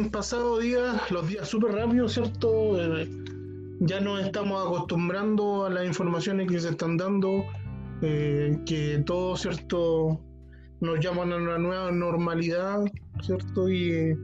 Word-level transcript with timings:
han 0.00 0.10
pasado 0.10 0.58
días, 0.58 1.10
los 1.10 1.28
días 1.28 1.48
súper 1.48 1.72
rápidos, 1.72 2.14
¿cierto? 2.14 2.80
Eh, 2.80 3.08
ya 3.80 4.00
nos 4.00 4.24
estamos 4.24 4.66
acostumbrando 4.66 5.66
a 5.66 5.70
las 5.70 5.84
informaciones 5.86 6.50
que 6.50 6.58
se 6.58 6.70
están 6.70 6.96
dando, 6.96 7.44
eh, 8.00 8.58
que 8.64 9.02
todo, 9.04 9.36
¿cierto? 9.36 10.18
Nos 10.80 11.00
llaman 11.00 11.32
a 11.32 11.36
una 11.36 11.58
nueva 11.58 11.92
normalidad, 11.92 12.82
¿cierto? 13.22 13.68
Y, 13.68 14.16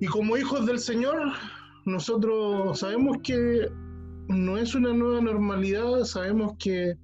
y 0.00 0.06
como 0.06 0.36
hijos 0.38 0.64
del 0.64 0.78
Señor, 0.78 1.18
nosotros 1.84 2.78
sabemos 2.78 3.18
que 3.22 3.68
no 4.28 4.56
es 4.56 4.74
una 4.74 4.94
nueva 4.94 5.20
normalidad, 5.20 6.04
sabemos 6.04 6.52
que 6.58 6.94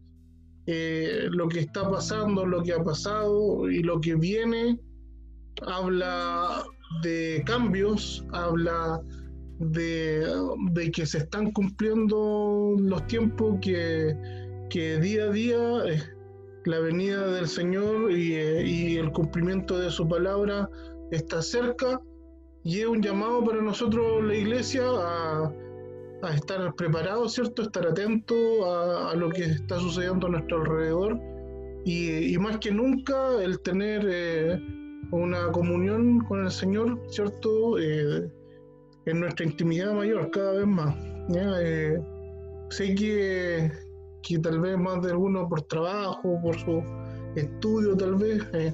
eh, 0.67 1.27
lo 1.31 1.49
que 1.49 1.61
está 1.61 1.91
pasando, 1.91 2.47
lo 2.47 2.63
que 2.63 2.73
ha 2.73 2.83
pasado 2.83 3.69
y 3.69 3.83
lo 3.83 4.01
que 4.01 4.15
viene 4.15 4.81
habla 5.67 6.65
de 7.03 7.43
cambios, 7.47 8.25
habla 8.33 9.01
de, 9.59 10.91
que 10.93 11.07
se 11.07 11.19
están 11.19 11.53
cumpliendo 11.53 12.75
los 12.79 13.07
tiempos 13.07 13.59
que, 13.61 14.17
día 14.71 15.25
a 15.25 15.31
día 15.31 15.85
eh, 15.87 16.03
la 16.65 16.81
venida 16.81 17.29
del 17.29 17.47
Señor 17.47 18.11
eh, 18.11 18.65
y, 18.67 18.97
el 18.97 19.13
cumplimiento 19.13 19.79
de 19.79 19.91
su 19.91 20.09
palabra 20.09 20.69
está 21.13 21.43
cerca 21.43 22.01
y 22.65 22.81
es 22.81 22.87
un 22.87 23.03
llamado 23.03 23.45
para 23.45 23.61
nosotros 23.63 24.25
la 24.25 24.35
iglesia 24.35 24.83
a, 24.85 25.53
estar 26.35 26.75
preparados, 26.75 27.35
¿cierto? 27.35 27.61
Estar 27.61 27.87
atentos 27.87 28.37
a, 28.67 29.15
lo 29.15 29.29
que 29.29 29.45
está 29.45 29.79
sucediendo 29.79 30.27
a 30.27 30.31
nuestro 30.31 30.63
alrededor 30.63 31.21
y, 31.85 32.37
más 32.39 32.57
que 32.59 32.73
nunca 32.73 33.43
el 33.43 33.61
tener 33.61 34.07
eh, 34.09 34.59
una 35.15 35.51
comunión 35.53 36.21
con 36.21 36.45
el 36.45 36.51
Señor, 36.51 37.01
¿cierto? 37.09 37.79
Eh, 37.79 38.29
en 39.07 39.21
nuestra 39.21 39.47
intimidad 39.47 39.93
mayor 39.93 40.31
cada 40.31 40.53
vez 40.55 40.67
más. 40.67 40.97
Eh, 41.35 41.99
sé 42.71 42.95
que, 42.95 43.71
que, 44.23 44.39
tal 44.39 44.61
vez 44.61 44.77
más 44.77 45.03
de 45.03 45.13
alguno 45.13 45.49
por 45.49 45.63
trabajo, 45.63 46.39
por 46.43 46.59
su 46.59 46.83
estudio 47.37 47.97
tal 47.97 48.17
vez, 48.17 48.43
eh, 48.53 48.73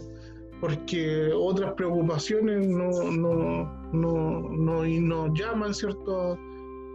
porque 0.60 1.30
otras 1.34 1.74
preocupaciones 1.74 2.66
no, 2.66 2.90
no, 3.10 3.90
no, 3.92 4.40
no, 4.40 4.86
y 4.86 5.00
nos 5.00 5.38
llaman, 5.38 5.74
¿cierto? 5.74 6.38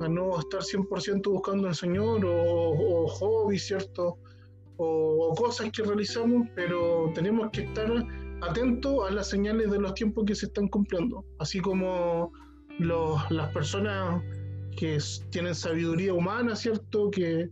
A, 0.01 0.09
no 0.09 0.39
estar 0.39 0.61
100% 0.61 1.29
buscando 1.31 1.67
al 1.67 1.75
Señor 1.75 2.25
o, 2.25 3.03
o 3.03 3.07
hobbies, 3.07 3.65
¿cierto? 3.67 4.17
O 4.77 5.33
cosas 5.37 5.71
que 5.71 5.83
realizamos, 5.83 6.47
pero 6.53 7.11
tenemos 7.13 7.49
que 7.51 7.61
estar 7.61 7.89
atento 8.41 9.05
a 9.05 9.11
las 9.11 9.29
señales 9.29 9.71
de 9.71 9.79
los 9.79 9.93
tiempos 9.93 10.25
que 10.25 10.35
se 10.35 10.47
están 10.47 10.67
cumpliendo, 10.67 11.25
así 11.39 11.59
como 11.59 12.31
las 12.79 13.51
personas 13.53 14.21
que 14.77 14.97
tienen 15.29 15.55
sabiduría 15.55 16.13
humana, 16.13 16.55
¿cierto? 16.55 17.09
Que, 17.11 17.49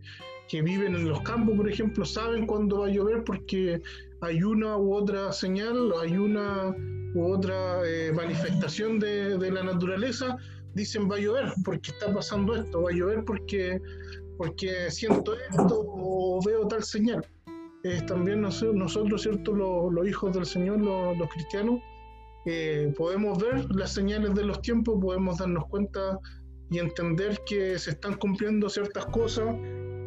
viven 0.52 0.94
en 0.94 1.08
los 1.08 1.20
campos, 1.22 1.56
por 1.56 1.68
ejemplo, 1.68 2.04
saben 2.04 2.46
cuándo 2.46 2.80
va 2.80 2.86
a 2.86 2.90
llover 2.90 3.24
porque 3.24 3.82
hay 4.20 4.44
una 4.44 4.76
u 4.76 4.94
otra 4.94 5.32
señal, 5.32 5.92
hay 6.00 6.16
una 6.16 6.72
u 7.12 7.32
otra 7.32 7.80
eh, 7.84 8.12
manifestación 8.12 9.00
de, 9.00 9.36
de, 9.36 9.50
la 9.50 9.64
naturaleza, 9.64 10.36
dicen 10.74 11.10
va 11.10 11.16
a 11.16 11.18
llover 11.18 11.52
porque 11.64 11.90
está 11.90 12.14
pasando 12.14 12.54
esto, 12.54 12.82
va 12.82 12.90
a 12.90 12.94
llover 12.94 13.24
porque, 13.24 13.80
porque 14.36 14.92
siento 14.92 15.34
esto 15.34 15.86
o 15.88 16.40
veo 16.46 16.68
tal 16.68 16.84
señal 16.84 17.26
también 18.06 18.40
nosotros, 18.40 19.22
¿cierto? 19.22 19.52
Los, 19.52 20.08
hijos 20.08 20.32
del 20.34 20.46
Señor, 20.46 20.80
los, 20.80 21.28
cristianos, 21.28 21.80
eh, 22.46 22.92
podemos 22.96 23.38
ver 23.38 23.66
las 23.74 23.92
señales 23.92 24.34
de 24.34 24.44
los 24.44 24.62
tiempos, 24.62 24.98
podemos 25.00 25.36
darnos 25.36 25.66
cuenta 25.66 26.18
y 26.70 26.78
entender 26.78 27.38
que 27.46 27.78
se 27.78 27.90
están 27.90 28.14
cumpliendo 28.14 28.70
ciertas 28.70 29.04
cosas, 29.06 29.54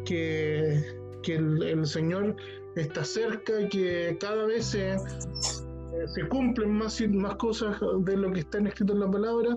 que, 0.04 0.82
que 1.22 1.36
el, 1.36 1.86
Señor 1.86 2.34
está 2.74 3.04
cerca, 3.04 3.68
que 3.68 4.16
cada 4.18 4.46
vez 4.46 4.66
se, 4.66 4.96
se 6.06 6.28
cumplen 6.28 6.72
más 6.72 7.00
más 7.10 7.36
cosas 7.36 7.76
de 8.00 8.16
lo 8.16 8.32
que 8.32 8.40
está 8.40 8.58
escrito 8.58 8.92
en 8.92 9.00
la 9.00 9.10
palabra. 9.10 9.56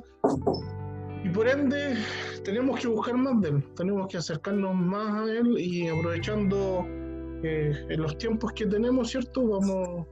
Y 1.24 1.30
por 1.30 1.48
ende, 1.48 1.98
tenemos 2.44 2.80
que 2.80 2.88
buscar 2.88 3.16
más 3.16 3.42
de 3.42 3.50
Él, 3.50 3.64
tenemos 3.76 4.08
que 4.08 4.18
acercarnos 4.18 4.76
más 4.76 5.28
a 5.28 5.32
Él 5.32 5.58
y 5.58 5.88
aprovechando 5.88 6.86
en 7.44 8.02
los 8.02 8.18
tiempos 8.18 8.54
que 8.54 8.66
tenemos, 8.66 9.10
¿cierto? 9.10 9.48
Vamos, 9.48 10.08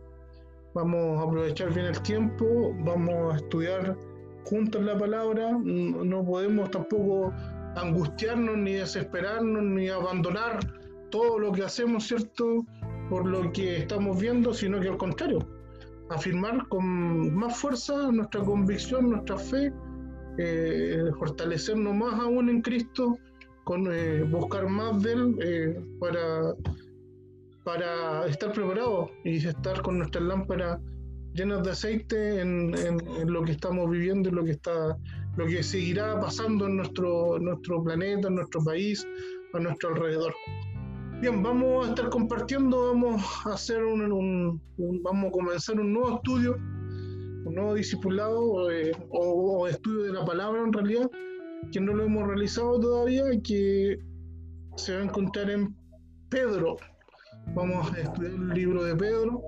vamos 0.73 1.19
a 1.19 1.23
aprovechar 1.23 1.73
bien 1.73 1.87
el 1.87 2.01
tiempo, 2.01 2.73
vamos 2.85 3.33
a 3.33 3.37
estudiar 3.37 3.97
juntos 4.45 4.83
la 4.83 4.97
palabra, 4.97 5.51
no 5.51 6.25
podemos 6.25 6.71
tampoco 6.71 7.33
angustiarnos 7.75 8.57
ni 8.57 8.73
desesperarnos 8.73 9.63
ni 9.63 9.89
abandonar 9.89 10.59
todo 11.11 11.39
lo 11.39 11.51
que 11.51 11.63
hacemos, 11.63 12.07
¿cierto? 12.07 12.65
Por 13.09 13.27
lo 13.27 13.51
que 13.51 13.77
estamos 13.77 14.19
viendo, 14.19 14.53
sino 14.53 14.79
que 14.79 14.89
al 14.89 14.97
contrario, 14.97 15.39
afirmar 16.09 16.67
con 16.67 17.33
más 17.35 17.57
fuerza 17.57 18.11
nuestra 18.11 18.41
convicción, 18.41 19.09
nuestra 19.11 19.37
fe, 19.37 19.71
eh, 20.37 21.11
fortalecernos 21.17 21.95
más 21.95 22.19
aún 22.19 22.49
en 22.49 22.61
Cristo, 22.61 23.17
con, 23.63 23.87
eh, 23.91 24.23
buscar 24.23 24.67
más 24.67 25.01
de 25.03 25.13
Él 25.13 25.39
eh, 25.43 25.81
para 25.99 26.55
para 27.63 28.25
estar 28.27 28.51
preparados 28.53 29.09
y 29.23 29.35
estar 29.37 29.81
con 29.81 29.99
nuestras 29.99 30.23
lámparas 30.23 30.79
llenas 31.33 31.63
de 31.63 31.71
aceite 31.71 32.41
en, 32.41 32.71
lo 33.27 33.43
que 33.43 33.51
estamos 33.51 33.89
viviendo 33.89 34.29
y 34.29 34.31
lo 34.31 34.43
que 34.43 34.51
está 34.51 34.97
lo 35.37 35.45
que 35.45 35.63
seguirá 35.63 36.19
pasando 36.19 36.67
en 36.67 36.77
nuestro 36.77 37.39
nuestro 37.39 37.83
planeta, 37.83 38.27
en 38.27 38.35
nuestro 38.35 38.61
país, 38.63 39.07
a 39.53 39.59
nuestro 39.59 39.89
alrededor. 39.89 40.33
Bien, 41.21 41.43
vamos 41.43 41.85
a 41.85 41.89
estar 41.89 42.09
compartiendo, 42.09 42.87
vamos 42.87 43.21
a 43.45 43.53
hacer 43.53 43.83
un, 43.83 44.61
vamos 45.03 45.27
a 45.27 45.31
comenzar 45.31 45.77
un 45.77 45.91
nuevo 45.91 46.15
estudio, 46.15 46.55
un 46.55 47.55
nuevo 47.55 47.73
discipulado 47.73 48.71
eh, 48.71 48.93
o, 49.09 49.67
estudio 49.67 50.03
de 50.03 50.13
la 50.13 50.23
palabra 50.23 50.61
en 50.63 50.71
realidad, 50.71 51.11
que 51.73 51.81
no 51.81 51.93
lo 51.93 52.05
hemos 52.05 52.25
realizado 52.25 52.79
todavía 52.79 53.33
y 53.33 53.41
que 53.41 53.99
se 54.77 54.95
va 54.95 55.01
a 55.01 55.03
encontrar 55.03 55.49
en 55.49 55.75
Pedro, 56.29 56.77
Vamos 57.55 57.91
a 57.93 57.99
estudiar 57.99 58.33
el 58.33 58.49
libro 58.49 58.83
de 58.83 58.95
Pedro, 58.95 59.41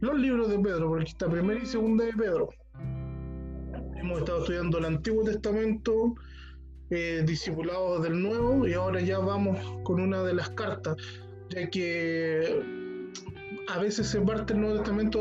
los 0.00 0.18
libros 0.18 0.48
de 0.48 0.58
Pedro, 0.58 0.88
porque 0.88 1.10
está 1.10 1.28
primera 1.28 1.60
y 1.60 1.66
segunda 1.66 2.04
de 2.04 2.12
Pedro. 2.12 2.48
Hemos 3.96 4.20
estado 4.20 4.40
estudiando 4.40 4.78
el 4.78 4.84
Antiguo 4.84 5.24
Testamento, 5.24 6.14
eh, 6.90 7.24
del 7.24 8.22
Nuevo, 8.22 8.66
y 8.66 8.74
ahora 8.74 9.00
ya 9.00 9.18
vamos 9.18 9.58
con 9.82 10.00
una 10.00 10.22
de 10.22 10.34
las 10.34 10.50
cartas, 10.50 10.96
ya 11.50 11.68
que 11.68 12.62
a 13.68 13.78
veces 13.80 14.06
se 14.06 14.20
parte 14.20 14.52
el 14.52 14.60
Nuevo 14.60 14.76
Testamento 14.76 15.18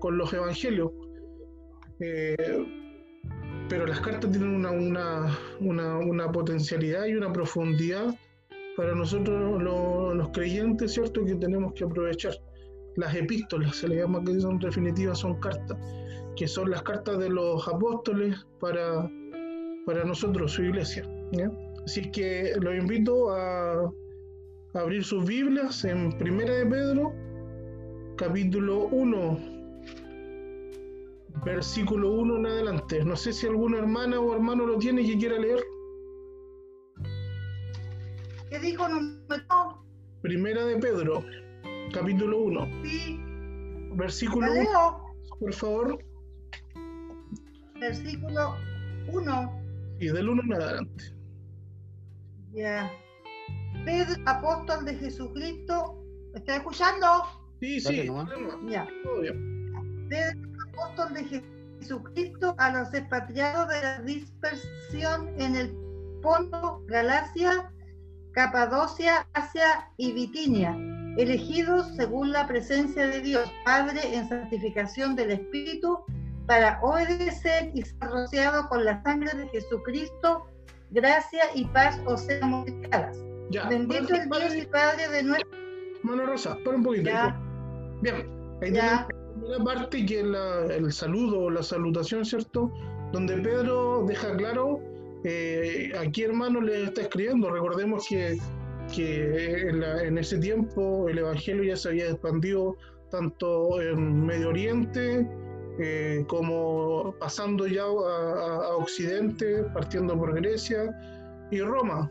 con, 0.00 0.18
los 0.18 0.32
Evangelios. 0.32 0.90
Eh, 2.00 2.66
pero 3.68 3.86
las 3.86 4.00
cartas 4.00 4.32
tienen 4.32 4.54
una, 4.54 4.70
una, 5.60 5.98
una 5.98 6.32
potencialidad 6.32 7.04
y 7.04 7.14
una 7.14 7.30
profundidad 7.30 8.14
para 8.80 8.94
nosotros 8.94 9.62
los, 9.62 10.28
creyentes, 10.30 10.94
¿cierto? 10.94 11.22
Que 11.22 11.34
tenemos 11.34 11.74
que 11.74 11.84
aprovechar. 11.84 12.32
Las 12.96 13.14
epístolas, 13.14 13.76
se 13.76 13.88
le 13.88 13.96
llama 13.96 14.24
que 14.24 14.40
son 14.40 14.58
definitivas, 14.58 15.18
son 15.18 15.38
cartas, 15.38 15.76
que 16.34 16.48
son 16.48 16.70
las 16.70 16.82
cartas 16.82 17.18
de 17.18 17.28
los 17.28 17.68
apóstoles 17.68 18.34
para, 18.58 19.06
para 19.84 20.02
nosotros, 20.04 20.52
su 20.52 20.62
iglesia. 20.62 21.06
Así 21.84 22.10
que 22.10 22.54
los 22.58 22.74
invito 22.74 23.30
a, 23.30 23.92
abrir 24.72 25.04
sus 25.04 25.26
Biblias 25.26 25.84
en 25.84 26.16
Primera 26.16 26.54
de 26.54 26.64
Pedro, 26.64 27.12
capítulo 28.16 28.86
1, 28.86 29.38
versículo 31.44 32.12
1 32.12 32.36
en 32.38 32.46
adelante. 32.46 33.04
No 33.04 33.14
sé 33.14 33.34
si 33.34 33.46
alguna 33.46 33.76
hermana 33.76 34.18
o 34.18 34.32
hermano 34.32 34.64
lo 34.64 34.78
tiene 34.78 35.02
y 35.02 35.18
quiera 35.18 35.38
leer. 35.38 35.60
¿Qué 38.50 38.58
dijo 38.58 38.88
número? 38.88 39.84
Primera 40.22 40.64
de 40.64 40.76
Pedro, 40.78 41.24
capítulo 41.94 42.40
1. 42.40 42.68
Sí. 42.84 43.20
Versículo 43.92 44.52
1. 44.52 45.14
Por 45.38 45.54
favor. 45.54 46.04
Versículo 47.78 48.56
1. 49.12 49.62
Y 50.00 50.08
del 50.08 50.28
1 50.28 50.42
en 50.42 50.52
adelante. 50.54 51.04
Ya. 52.52 52.90
Pedro, 53.84 54.20
apóstol 54.26 54.84
de 54.84 54.94
Jesucristo. 54.96 56.02
¿Me 56.32 56.40
está 56.40 56.56
escuchando? 56.56 57.06
Sí, 57.60 57.80
sí. 57.80 58.10
Ya. 58.68 58.88
Pedro, 60.08 60.48
apóstol 60.68 61.14
de 61.14 61.44
Jesucristo 61.78 62.56
a 62.58 62.72
los 62.72 62.92
expatriados 62.94 63.68
de 63.68 63.80
la 63.80 64.02
dispersión 64.02 65.40
en 65.40 65.54
el 65.54 65.72
Ponto, 66.20 66.82
Galacia, 66.86 67.72
Capadocia, 68.32 69.26
Asia 69.34 69.88
y 69.96 70.12
Bitinia, 70.12 70.76
elegidos 71.16 71.88
según 71.96 72.32
la 72.32 72.46
presencia 72.46 73.06
de 73.08 73.20
Dios 73.20 73.50
Padre 73.64 74.00
en 74.14 74.28
santificación 74.28 75.16
del 75.16 75.32
Espíritu, 75.32 75.98
para 76.46 76.80
obedecer 76.82 77.70
y 77.74 77.82
ser 77.82 78.08
rociado 78.08 78.68
con 78.68 78.84
la 78.84 79.02
sangre 79.02 79.36
de 79.36 79.48
Jesucristo, 79.48 80.46
gracia 80.90 81.44
y 81.54 81.64
paz 81.66 82.00
os 82.06 82.22
sean 82.22 82.50
multiplicadas. 82.50 83.16
Bendito 83.68 84.14
el 84.14 84.28
Dios 84.28 84.54
y 84.56 84.66
Padre 84.66 85.08
de 85.08 85.22
nuestro. 85.22 85.50
Mano 86.02 86.26
Rosa, 86.26 86.56
para 86.64 86.76
un 86.76 86.82
poquito. 86.82 87.10
Bien, 88.02 88.58
ahí 88.62 88.72
ya. 88.72 89.06
la 89.42 89.64
parte 89.64 90.06
que 90.06 90.20
es 90.20 90.70
el 90.70 90.92
saludo, 90.92 91.50
la 91.50 91.62
salutación, 91.62 92.24
¿cierto? 92.24 92.72
Donde 93.12 93.36
Pedro 93.38 94.04
deja 94.06 94.36
claro, 94.36 94.80
eh, 95.24 95.92
aquí 95.98 96.22
hermano 96.22 96.60
le 96.60 96.84
está 96.84 97.02
escribiendo, 97.02 97.50
recordemos 97.50 98.06
que, 98.08 98.38
que 98.94 99.68
en, 99.68 100.18
ese 100.18 100.38
tiempo 100.38 101.08
el 101.08 101.18
Evangelio 101.18 101.64
ya 101.64 101.76
se 101.76 101.88
había 101.88 102.10
expandido 102.10 102.76
tanto 103.10 103.80
en 103.80 104.24
Medio 104.24 104.48
Oriente 104.50 105.26
eh, 105.82 106.24
como 106.26 107.14
pasando 107.18 107.66
ya 107.66 107.84
a, 107.84 108.76
Occidente, 108.76 109.64
partiendo 109.72 110.18
por 110.18 110.34
Grecia 110.34 110.94
y 111.50 111.60
Roma. 111.60 112.10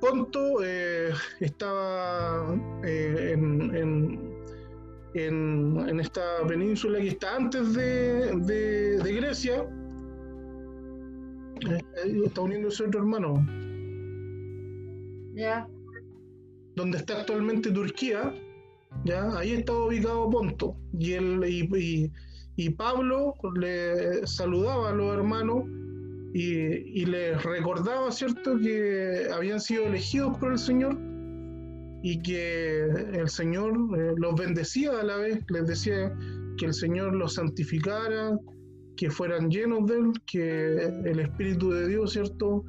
Ponto 0.00 0.62
eh, 0.62 1.10
estaba 1.40 2.54
eh, 2.84 3.32
en, 5.14 6.00
esta 6.00 6.46
península 6.46 7.00
que 7.00 7.08
está 7.08 7.34
antes 7.34 7.74
de, 7.74 9.00
Grecia. 9.02 9.68
Está 12.24 12.40
uniéndose 12.40 12.84
otro 12.84 13.00
hermano. 13.00 13.34
Ya. 15.34 15.68
Donde 16.74 16.98
está 16.98 17.20
actualmente 17.20 17.70
Turquía. 17.70 18.34
¿ya? 19.04 19.36
Ahí 19.38 19.52
estaba 19.52 19.86
ubicado 19.86 20.30
Ponto. 20.30 20.76
Y, 20.98 21.12
él, 21.12 21.42
y, 21.46 22.10
y 22.56 22.70
Pablo 22.70 23.34
le 23.54 24.26
saludaba 24.26 24.90
a 24.90 24.92
los 24.92 25.14
hermanos 25.14 25.64
y, 26.38 27.06
les 27.06 27.42
recordaba, 27.42 28.10
¿cierto?, 28.12 28.58
que 28.58 29.26
habían 29.32 29.60
sido 29.60 29.86
elegidos 29.86 30.36
por 30.38 30.52
el 30.52 30.58
Señor 30.58 30.98
y 32.02 32.20
que 32.22 32.84
el 33.14 33.28
Señor 33.28 33.72
eh, 33.96 34.12
los 34.16 34.34
bendecía 34.34 35.00
a 35.00 35.02
la 35.02 35.16
vez, 35.16 35.42
les 35.48 35.66
decía 35.66 36.14
que 36.58 36.66
el 36.66 36.74
Señor 36.74 37.14
los 37.14 37.34
santificara, 37.34 38.38
que 38.96 39.10
fueran 39.10 39.50
llenos 39.50 39.86
de 39.86 39.96
Él, 39.96 40.12
que 40.26 40.74
el 41.04 41.20
Espíritu 41.20 41.70
de 41.70 41.88
Dios, 41.88 42.12
¿cierto?, 42.12 42.64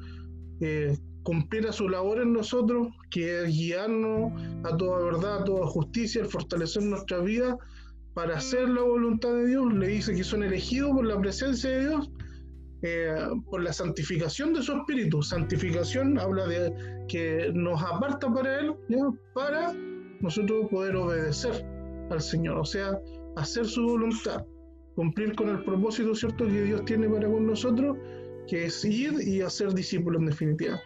eh, 0.60 0.96
cumpliera 1.22 1.72
su 1.72 1.88
labor 1.88 2.20
en 2.22 2.32
nosotros, 2.32 2.88
que 3.10 3.42
es 3.42 3.48
guiarnos 3.48 4.32
a 4.64 4.76
toda 4.76 5.04
verdad, 5.04 5.42
a 5.42 5.44
toda 5.44 5.66
justicia, 5.66 6.22
el 6.22 6.28
fortalecer 6.28 6.82
nuestra 6.82 7.18
vida 7.18 7.56
para 8.14 8.38
hacer 8.38 8.68
la 8.68 8.82
voluntad 8.82 9.32
de 9.34 9.46
Dios, 9.46 9.72
le 9.74 9.88
dice 9.88 10.14
que 10.14 10.24
son 10.24 10.42
elegidos 10.42 10.90
por 10.92 11.06
la 11.06 11.20
presencia 11.20 11.70
de 11.70 11.80
Dios, 11.86 12.10
eh, 12.82 13.14
por 13.50 13.62
la 13.62 13.72
santificación 13.72 14.54
de 14.54 14.62
su 14.62 14.72
espíritu. 14.72 15.22
Santificación 15.22 16.18
habla 16.18 16.46
de 16.46 16.72
que 17.08 17.50
nos 17.54 17.82
aparta 17.82 18.32
para 18.32 18.60
Él, 18.60 18.74
para 19.34 19.72
nosotros 20.20 20.66
poder 20.70 20.96
obedecer 20.96 21.64
al 22.10 22.20
Señor, 22.20 22.58
o 22.58 22.64
sea, 22.64 22.98
hacer 23.36 23.66
su 23.66 23.82
voluntad, 23.84 24.44
cumplir 24.98 25.36
con 25.36 25.48
el 25.48 25.62
propósito 25.62 26.12
cierto 26.12 26.44
que 26.44 26.60
Dios 26.60 26.84
tiene 26.84 27.08
para 27.08 27.28
con 27.28 27.46
nosotros, 27.46 27.96
que 28.48 28.64
es 28.64 28.84
ir 28.84 29.12
y 29.24 29.40
hacer 29.42 29.72
discípulos 29.72 30.18
en 30.20 30.26
definitiva. 30.26 30.80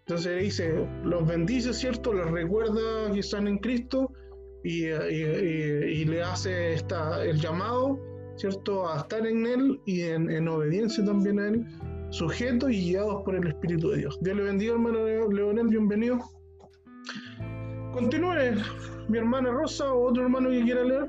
Entonces 0.00 0.42
dice, 0.42 0.86
los 1.04 1.26
bendice, 1.26 1.72
¿cierto? 1.72 2.12
Les 2.12 2.30
recuerda 2.30 3.10
que 3.14 3.20
están 3.20 3.48
en 3.48 3.56
Cristo 3.56 4.12
y, 4.62 4.82
le 4.84 6.22
hace 6.22 6.74
esta, 6.74 7.24
el 7.24 7.40
llamado, 7.40 7.98
¿cierto?, 8.36 8.90
a 8.90 8.98
estar 8.98 9.26
en 9.26 9.46
Él 9.46 9.80
y 9.86 10.02
en, 10.02 10.48
obediencia 10.48 11.02
también 11.02 11.40
a 11.40 11.48
Él, 11.48 11.66
sujetos 12.10 12.70
y 12.70 12.90
guiados 12.90 13.22
por 13.24 13.36
el 13.36 13.46
Espíritu 13.46 13.88
de 13.88 14.00
Dios. 14.00 14.18
Dios 14.20 14.36
le 14.36 14.42
bendiga, 14.42 14.74
hermano 14.74 14.98
Leonel, 15.30 15.68
bienvenido. 15.68 16.18
Continúe, 17.94 18.62
mi 19.08 19.16
hermana 19.16 19.50
Rosa 19.50 19.90
o 19.94 20.10
otro 20.10 20.24
hermano 20.24 20.50
que 20.50 20.60
quiera 20.60 20.84
leer. 20.84 21.08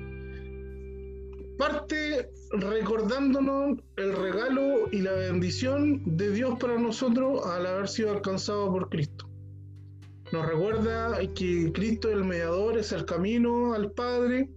Parte 1.57 2.29
recordándonos 2.51 3.79
el 3.97 4.13
regalo 4.13 4.89
y 4.91 5.01
la 5.01 5.13
bendición 5.13 6.01
de 6.17 6.31
Dios 6.31 6.57
para 6.59 6.77
nosotros 6.77 7.45
al 7.45 7.65
haber 7.65 7.87
sido 7.87 8.11
alcanzado 8.11 8.71
por 8.71 8.89
Cristo. 8.89 9.29
Nos 10.31 10.45
recuerda 10.45 11.17
que 11.35 11.71
Cristo 11.73 12.09
el 12.09 12.23
mediador, 12.23 12.77
es 12.77 12.91
el 12.91 13.05
camino 13.05 13.73
al 13.73 13.91
Padre, 13.91 14.49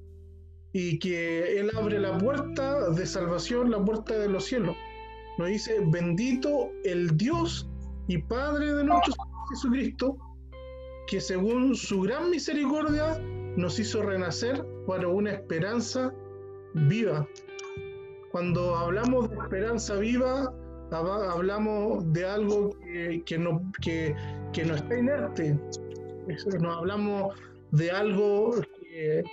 y 0.72 0.98
que 0.98 1.58
Él 1.58 1.70
abre 1.76 2.00
la 2.00 2.18
puerta 2.18 2.90
de 2.90 3.06
salvación, 3.06 3.70
la 3.70 3.82
puerta 3.82 4.18
de 4.18 4.28
los 4.28 4.44
cielos. 4.44 4.76
Nos 5.38 5.48
dice, 5.48 5.78
bendito 5.86 6.70
el 6.84 7.16
Dios 7.16 7.68
y 8.08 8.18
Padre 8.18 8.74
de 8.74 8.84
nuestro 8.84 9.12
Señor 9.12 9.48
Jesucristo, 9.50 10.16
que 11.06 11.20
según 11.20 11.76
su 11.76 12.00
gran 12.00 12.28
misericordia 12.28 13.18
nos 13.56 13.78
hizo 13.78 14.02
renacer 14.02 14.66
para 14.86 15.06
una 15.06 15.32
esperanza 15.32 16.12
viva. 16.74 17.26
Cuando 18.30 18.76
hablamos 18.76 19.30
de 19.30 19.36
esperanza 19.36 19.94
viva, 19.96 20.52
hablamos 20.90 22.12
de 22.12 22.24
algo 22.24 22.70
que, 23.24 23.38
no, 23.38 23.72
que, 23.80 24.14
que 24.52 24.64
no 24.64 24.74
está 24.74 24.98
inerte. 24.98 25.58
No 26.60 26.72
hablamos 26.72 27.34
de 27.72 27.90
algo 27.90 28.54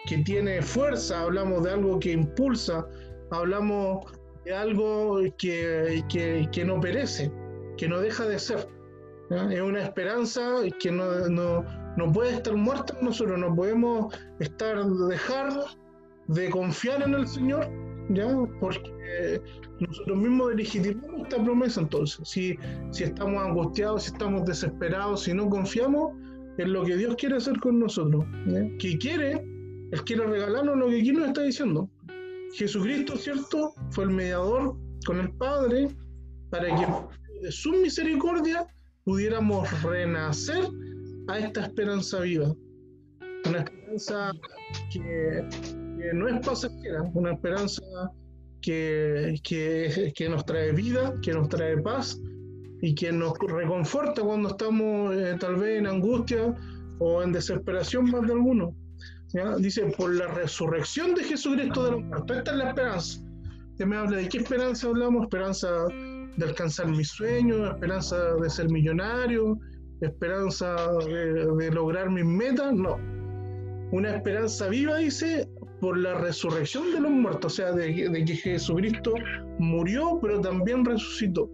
que, 0.07 0.17
tiene 0.25 0.61
fuerza, 0.61 1.21
hablamos 1.21 1.63
de 1.63 1.71
algo 1.71 1.99
que 1.99 2.11
impulsa, 2.11 2.85
hablamos 3.29 4.05
de 4.45 4.55
algo 4.55 5.19
que, 5.38 6.03
que, 6.51 6.65
no 6.65 6.79
perece, 6.79 7.31
que 7.77 7.88
no 7.88 8.00
deja 8.00 8.25
de 8.25 8.39
ser. 8.39 8.67
Es 9.50 9.62
una 9.62 9.83
esperanza 9.83 10.41
que 10.79 10.91
no, 10.91 11.29
no, 11.29 11.63
no, 11.95 12.12
puede 12.12 12.33
estar 12.33 12.53
muerta 12.55 12.98
nosotros, 13.01 13.39
no 13.39 13.55
podemos 13.55 14.13
estar, 14.39 14.77
de 16.27 16.49
confiar 16.49 17.01
en 17.01 17.13
el 17.13 17.27
Señor, 17.27 17.69
¿ya? 18.09 18.27
porque 18.59 19.41
nosotros 19.79 20.17
mismos 20.17 20.55
legitimamos 20.55 21.23
esta 21.23 21.43
promesa 21.43 21.81
entonces. 21.81 22.27
Si, 22.27 22.57
si 22.91 23.03
estamos 23.03 23.43
angustiados, 23.43 24.03
si 24.03 24.11
estamos 24.11 24.45
desesperados, 24.45 25.23
si 25.23 25.33
no 25.33 25.49
confiamos, 25.49 26.13
en 26.57 26.73
lo 26.73 26.83
que 26.83 26.97
Dios 26.97 27.15
quiere 27.17 27.37
hacer 27.37 27.59
con 27.59 27.79
nosotros. 27.79 28.25
Que 28.79 28.97
quiere, 28.97 29.33
Él 29.91 30.03
quiere 30.05 30.25
regalarnos 30.25 30.77
lo 30.77 30.89
que 30.89 30.99
aquí 30.99 31.11
nos 31.11 31.27
está 31.27 31.43
diciendo. 31.43 31.89
Jesucristo, 32.53 33.15
¿cierto? 33.17 33.73
Fue 33.91 34.05
el 34.05 34.11
mediador 34.11 34.75
con 35.05 35.19
el 35.19 35.31
Padre 35.33 35.87
para 36.49 36.67
que 36.75 36.85
de 37.41 37.51
su 37.51 37.71
misericordia 37.71 38.67
pudiéramos 39.03 39.81
renacer 39.83 40.65
a 41.27 41.39
esta 41.39 41.61
esperanza 41.61 42.19
viva. 42.19 42.53
Una 43.45 43.59
esperanza 43.59 44.31
que, 44.91 45.47
no 46.13 46.27
es 46.27 46.46
pasajera, 46.46 47.03
una 47.13 47.34
esperanza 47.34 47.81
que, 48.62 49.36
que, 49.43 50.13
que 50.15 50.29
nos 50.29 50.46
trae 50.46 50.72
vida, 50.72 51.13
que 51.22 51.34
nos 51.34 51.50
trae 51.50 51.77
paz 51.77 52.20
y 52.81 52.96
que 52.96 53.12
nos 53.12 53.34
reconforta 53.39 54.22
cuando 54.22 54.50
estamos 54.50 55.15
eh, 55.15 55.36
tal 55.39 55.55
vez 55.58 55.79
en 55.79 55.88
angustia 55.88 56.55
o 57.00 57.24
en 57.24 57.31
desesperación 57.31 58.10
más 58.10 58.25
de 58.27 58.34
alguno. 58.34 58.75
Dice, 59.60 59.86
por 59.98 60.13
la 60.13 60.27
resurrección 60.27 61.15
de 61.15 61.24
Jesucristo 61.24 61.86
de 61.86 61.91
los 61.91 62.03
muertos. 62.03 62.38
Esta 62.38 62.51
es 62.51 62.58
la 62.58 62.70
esperanza. 62.70 63.20
Que 63.77 63.86
me 63.86 63.96
habla 63.96 64.17
de 64.17 64.27
qué 64.27 64.39
esperanza 64.39 64.88
hablamos, 64.88 65.24
esperanza 65.24 65.70
de 66.36 66.46
alcanzar 66.46 66.88
mis 66.88 67.08
sueños, 67.08 67.70
esperanza 67.70 68.36
de 68.36 68.50
ser 68.50 68.70
millonario, 68.70 69.58
esperanza 70.01 70.75
de, 71.05 71.72
lograr 71.72 72.10
mis 72.10 72.25
metas, 72.25 72.74
no. 72.74 72.98
Una 73.91 74.15
esperanza 74.15 74.67
viva, 74.67 74.98
dice, 74.98 75.48
por 75.81 75.97
la 75.97 76.13
resurrección 76.13 76.91
de 76.93 77.01
los 77.01 77.11
muertos, 77.11 77.53
o 77.53 77.55
sea, 77.55 77.71
de 77.73 78.23
que 78.25 78.35
Jesucristo 78.35 79.15
murió, 79.59 80.19
pero 80.21 80.39
también 80.39 80.85
resucitó 80.85 81.50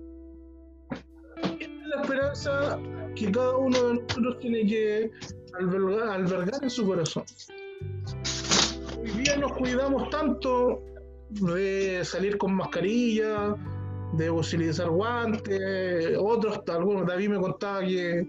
esperanza 2.01 2.79
que 3.15 3.31
cada 3.31 3.57
uno 3.57 3.77
de 3.83 3.93
nosotros 3.95 4.39
tiene 4.39 4.65
que 4.65 5.11
albergar, 5.59 6.63
en 6.63 6.69
su 6.69 6.85
corazón. 6.85 7.23
Hoy 8.99 9.09
día 9.23 9.37
nos 9.37 9.53
cuidamos 9.53 10.09
tanto 10.09 10.81
de 11.29 12.01
salir 12.03 12.37
con 12.37 12.55
mascarilla, 12.55 13.55
de 14.13 14.29
utilizar 14.29 14.89
guantes, 14.89 16.17
otros, 16.17 16.61
algunos, 16.67 17.05
David 17.05 17.29
me 17.29 17.39
contaba 17.39 17.81
que, 17.81 18.27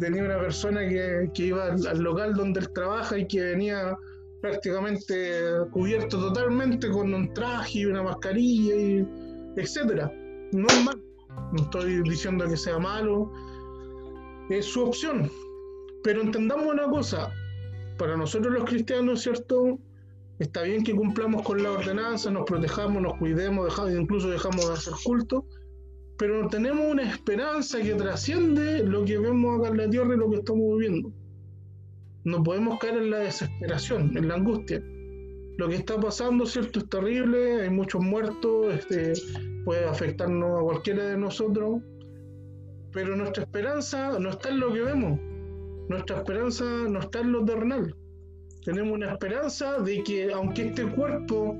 tenía 0.00 0.24
una 0.24 0.40
persona 0.40 0.80
que, 0.88 1.30
iba 1.36 1.66
al, 1.66 1.98
local 1.98 2.34
donde 2.34 2.60
él 2.60 2.72
trabaja 2.72 3.18
y 3.18 3.26
que 3.26 3.40
venía 3.42 3.96
prácticamente 4.44 5.40
cubierto 5.70 6.20
totalmente 6.20 6.90
con 6.90 7.14
un 7.14 7.32
traje 7.32 7.78
y 7.78 7.86
una 7.86 8.02
mascarilla, 8.02 8.74
y 8.76 9.08
etcétera. 9.56 10.12
No 10.52 10.66
es 10.66 10.84
malo, 10.84 11.00
no 11.52 11.62
estoy 11.62 12.02
diciendo 12.02 12.46
que 12.46 12.58
sea 12.58 12.78
malo, 12.78 13.32
es 14.50 14.66
su 14.66 14.82
opción. 14.82 15.30
Pero 16.02 16.20
entendamos 16.20 16.66
una 16.66 16.84
cosa, 16.90 17.32
para 17.96 18.18
nosotros 18.18 18.52
los 18.52 18.64
cristianos, 18.64 19.22
¿cierto? 19.22 19.78
Está 20.38 20.60
bien 20.64 20.84
que 20.84 20.94
cumplamos 20.94 21.40
con 21.40 21.62
la 21.62 21.70
ordenanza, 21.70 22.30
nos 22.30 22.44
protejamos, 22.44 23.00
nos 23.00 23.16
cuidemos, 23.16 23.64
dejamos, 23.64 23.94
incluso 23.94 24.28
dejamos 24.28 24.68
de 24.68 24.74
hacer 24.74 24.92
culto, 25.04 25.46
pero 26.18 26.48
tenemos 26.48 26.84
una 26.92 27.10
esperanza 27.10 27.80
que 27.80 27.94
trasciende 27.94 28.84
lo 28.84 29.06
que 29.06 29.16
vemos 29.16 29.58
acá 29.58 29.70
en 29.70 29.78
la 29.78 29.88
tierra 29.88 30.14
y 30.14 30.18
lo 30.18 30.28
que 30.28 30.36
estamos 30.36 30.76
viviendo. 30.76 31.23
No 32.24 32.42
podemos 32.42 32.78
caer 32.78 32.96
en 32.96 33.10
la 33.10 33.18
desesperación, 33.18 34.16
en 34.16 34.28
la 34.28 34.34
angustia. 34.34 34.82
Lo 35.56 35.68
que 35.68 35.76
está 35.76 36.00
pasando, 36.00 36.46
¿cierto? 36.46 36.80
Es 36.80 36.88
terrible, 36.88 37.62
hay 37.62 37.70
muchos 37.70 38.02
muertos, 38.02 38.74
este, 38.74 39.12
puede 39.64 39.84
afectarnos 39.84 40.60
a 40.60 40.62
cualquiera 40.62 41.04
de 41.06 41.16
nosotros, 41.16 41.80
pero 42.92 43.14
nuestra 43.16 43.44
esperanza 43.44 44.18
no 44.18 44.30
está 44.30 44.48
en 44.48 44.60
lo 44.60 44.72
que 44.72 44.80
vemos, 44.80 45.20
nuestra 45.88 46.16
esperanza 46.16 46.64
no 46.64 47.00
está 47.00 47.20
en 47.20 47.32
lo 47.32 47.44
terrenal 47.44 47.94
tenemos 48.64 48.94
una 48.94 49.12
esperanza 49.12 49.78
de 49.80 50.02
que 50.02 50.32
aunque 50.32 50.68
este 50.68 50.86
cuerpo 50.86 51.54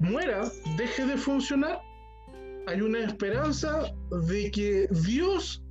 muera, 0.00 0.50
deje 0.76 1.06
de 1.06 1.16
funcionar, 1.16 1.80
hay 2.66 2.80
una 2.80 3.04
esperanza 3.04 3.94
de 4.28 4.50
que 4.50 4.88
Dios, 5.06 5.62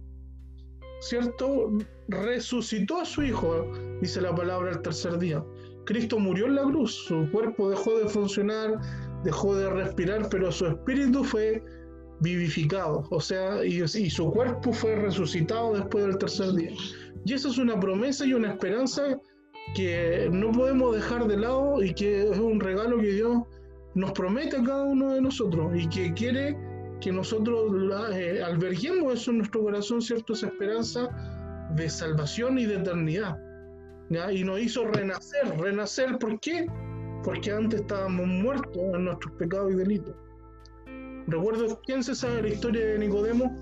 ¿cierto?, 1.02 1.72
resucitó 2.08 3.02
a 3.02 3.06
su 3.06 3.24
Hijo, 3.24 3.68
dice 4.02 4.22
la 4.22 4.36
palabra 4.36 4.72
el 4.72 4.82
tercer 4.82 5.18
día. 5.18 5.44
Cristo 5.86 6.18
murió 6.18 6.46
en 6.46 6.56
la 6.56 6.64
cruz, 6.64 6.94
su 6.94 7.30
cuerpo 7.32 7.70
dejó 7.70 7.98
de 8.00 8.08
funcionar, 8.08 8.80
dejó 9.24 9.56
de 9.56 9.70
respirar, 9.70 10.30
pero 10.30 10.52
su 10.52 10.68
espíritu 10.68 11.24
fue 11.24 11.62
vivificado, 12.22 13.06
o 13.10 13.20
sea, 13.20 13.66
y, 13.66 13.86
su 13.88 14.32
cuerpo 14.32 14.72
fue 14.72 14.96
resucitado 14.96 15.74
después 15.74 16.06
del 16.06 16.18
tercer 16.18 16.54
día. 16.54 16.72
Y 17.26 17.34
esa 17.34 17.50
es 17.50 17.58
una 17.58 17.80
promesa 17.80 18.26
y 18.26 18.34
una 18.34 18.52
esperanza 18.52 19.20
que 19.76 20.30
no 20.32 20.52
podemos 20.52 20.96
dejar 20.96 21.28
de 21.28 21.38
lado 21.38 21.84
y 21.84 21.94
que 21.94 22.30
es 22.30 22.38
un 22.38 22.60
regalo 22.60 22.98
que 22.98 23.14
Dios 23.14 23.44
nos 23.96 24.12
promete 24.12 24.58
a 24.58 24.64
cada 24.64 24.84
uno 24.84 25.14
de 25.14 25.22
nosotros 25.22 25.72
y 25.76 25.88
que 25.88 26.14
quiere 26.14 26.58
que 27.02 27.12
nosotros 27.12 27.74
eh, 28.14 28.42
alberguemos 28.42 29.14
eso 29.14 29.32
en 29.32 29.40
nuestro 29.40 29.62
corazón, 29.62 30.02
¿cierto? 30.02 30.34
Esa 30.34 30.48
esperanza 30.48 31.10
de 31.76 31.90
salvación 31.90 32.58
y 32.60 32.66
de 32.66 32.76
eternidad. 32.76 33.38
Y 34.32 34.44
nos 34.44 34.60
hizo 34.60 34.86
renacer. 34.86 35.58
¿Renacer 35.58 36.18
por 36.20 36.40
qué? 36.40 36.68
Porque 37.24 37.52
antes 37.52 37.82
estábamos 37.82 38.28
muertos 38.28 38.82
en 38.94 39.06
nuestros 39.06 39.34
pecados 39.36 39.72
y 39.72 39.76
delitos. 39.76 40.16
Recuerdo, 41.28 41.80
¿quién 41.86 42.04
se 42.04 42.16
sabe 42.16 42.42
la 42.42 42.50
historia 42.50 42.86
de 42.86 43.00
Nicodemo? 43.00 43.56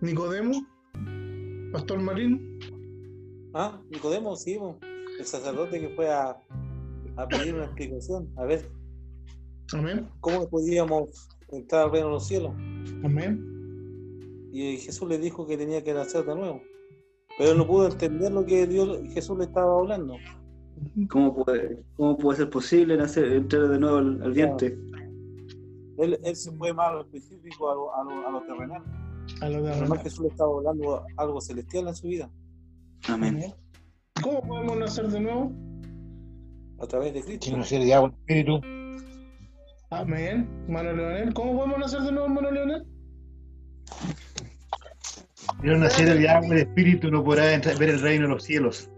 Nicodemo, 0.00 0.66
Pastor 1.72 2.02
Marín. 2.02 2.58
Ah, 3.54 3.80
Nicodemo, 3.90 4.34
sí, 4.36 4.58
el 5.18 5.24
sacerdote 5.24 5.80
que 5.80 5.88
fue 5.90 6.12
a, 6.12 6.36
pedir 7.30 7.54
una 7.54 7.64
explicación. 7.64 8.28
A 8.36 8.44
ver. 8.44 8.68
Amén. 9.72 10.08
¿Cómo 10.20 10.48
podíamos 10.48 11.28
entrar 11.52 11.84
al 11.84 11.92
reino 11.92 12.08
de 12.08 12.12
los 12.14 12.26
cielos? 12.26 12.52
Amén. 13.04 13.53
Y 14.54 14.76
Jesús 14.76 15.08
le 15.08 15.18
dijo 15.18 15.48
que 15.48 15.56
tenía 15.56 15.82
que 15.82 15.92
nacer 15.92 16.24
de 16.24 16.32
nuevo. 16.36 16.62
Pero 17.36 17.54
no 17.54 17.66
pudo 17.66 17.88
entender 17.88 18.30
lo 18.30 18.46
que 18.46 18.68
Dios, 18.68 19.00
Jesús 19.12 19.36
le 19.36 19.46
estaba 19.46 19.80
hablando. 19.80 20.14
¿Cómo 21.10 21.34
puede, 21.34 21.82
cómo 21.96 22.16
puede 22.16 22.38
ser 22.38 22.50
posible 22.50 22.96
nacer, 22.96 23.32
entrar 23.32 23.66
de 23.66 23.80
nuevo 23.80 23.96
al, 23.96 24.32
vientre? 24.32 24.78
Él, 25.98 26.20
él, 26.22 26.36
se 26.36 26.52
fue 26.52 26.72
más 26.72 26.90
a 26.90 26.92
lo 26.92 27.00
específico, 27.00 27.68
a 27.68 27.74
lo, 27.74 27.94
a 27.96 28.04
lo, 28.04 28.28
a 28.28 28.30
lo 28.30 28.42
terrenal. 28.42 28.82
A 29.40 29.48
lo 29.48 29.64
terrenal. 29.64 29.98
Jesús 29.98 30.20
le 30.20 30.28
estaba 30.28 30.56
hablando 30.56 31.02
algo 31.16 31.40
celestial 31.40 31.88
en 31.88 31.96
su 31.96 32.06
vida. 32.06 32.30
Amén. 33.08 33.52
¿Cómo 34.22 34.40
podemos 34.40 34.76
nacer 34.76 35.08
de 35.08 35.20
nuevo? 35.20 35.52
A 36.78 36.86
través 36.86 37.12
de 37.12 37.22
Cristo. 37.24 37.56
nacer 37.56 37.82
de 37.82 37.92
agua 37.92 38.10
espíritu. 38.10 38.60
Amén. 39.90 40.48
Mano 40.68 40.92
Leonel, 40.92 41.34
¿cómo 41.34 41.56
podemos 41.56 41.78
nacer 41.80 42.02
de 42.02 42.12
nuevo, 42.12 42.28
Mano 42.28 42.52
Leonel? 42.52 42.86
Pero 45.64 45.78
nacer 45.78 46.16
de 46.16 46.28
agua 46.28 46.46
y 46.48 46.56
de 46.56 46.60
espíritu 46.60 47.10
no 47.10 47.24
podrá 47.24 47.58
ver 47.78 47.88
el 47.88 48.00
reino 48.00 48.28
de 48.28 48.34
los 48.34 48.44
cielos. 48.44 48.88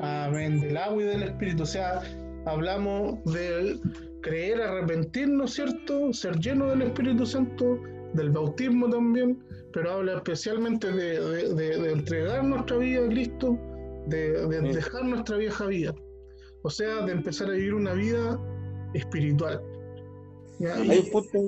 Amén. 0.00 0.60
Del 0.60 0.76
agua 0.76 1.02
y 1.02 1.06
del 1.06 1.22
espíritu. 1.24 1.64
O 1.64 1.66
sea, 1.66 2.00
hablamos 2.46 3.22
de 3.24 3.78
creer, 4.22 4.62
arrepentirnos, 4.62 5.52
¿cierto? 5.54 6.12
Ser 6.12 6.38
lleno 6.38 6.68
del 6.68 6.82
Espíritu 6.82 7.26
Santo, 7.26 7.82
del 8.14 8.30
bautismo 8.30 8.88
también 8.88 9.36
pero 9.72 9.92
habla 9.92 10.16
especialmente 10.16 10.90
de, 10.90 11.92
entregar 11.92 12.44
nuestra 12.44 12.78
vida 12.78 13.04
a 13.04 13.08
Cristo, 13.08 13.58
de, 14.06 14.46
dejar 14.62 15.04
nuestra 15.04 15.36
vieja 15.36 15.66
vida, 15.66 15.94
o 16.62 16.70
sea, 16.70 17.04
de 17.04 17.12
empezar 17.12 17.48
a 17.48 17.52
vivir 17.52 17.74
una 17.74 17.92
vida 17.92 18.40
espiritual. 18.94 19.62
Hay 20.60 20.98
un 20.98 21.10
punto, 21.10 21.38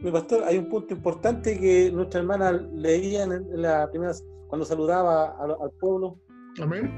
mi 0.00 0.12
pastor, 0.12 0.44
hay 0.44 0.58
un 0.58 0.68
punto 0.68 0.94
importante 0.94 1.58
que 1.58 1.90
nuestra 1.90 2.20
hermana 2.20 2.52
leía 2.52 3.24
en 3.24 3.62
la 3.62 3.90
primera, 3.90 4.12
cuando 4.48 4.64
saludaba 4.64 5.36
al, 5.40 5.70
pueblo. 5.80 6.18
Amén. 6.60 6.90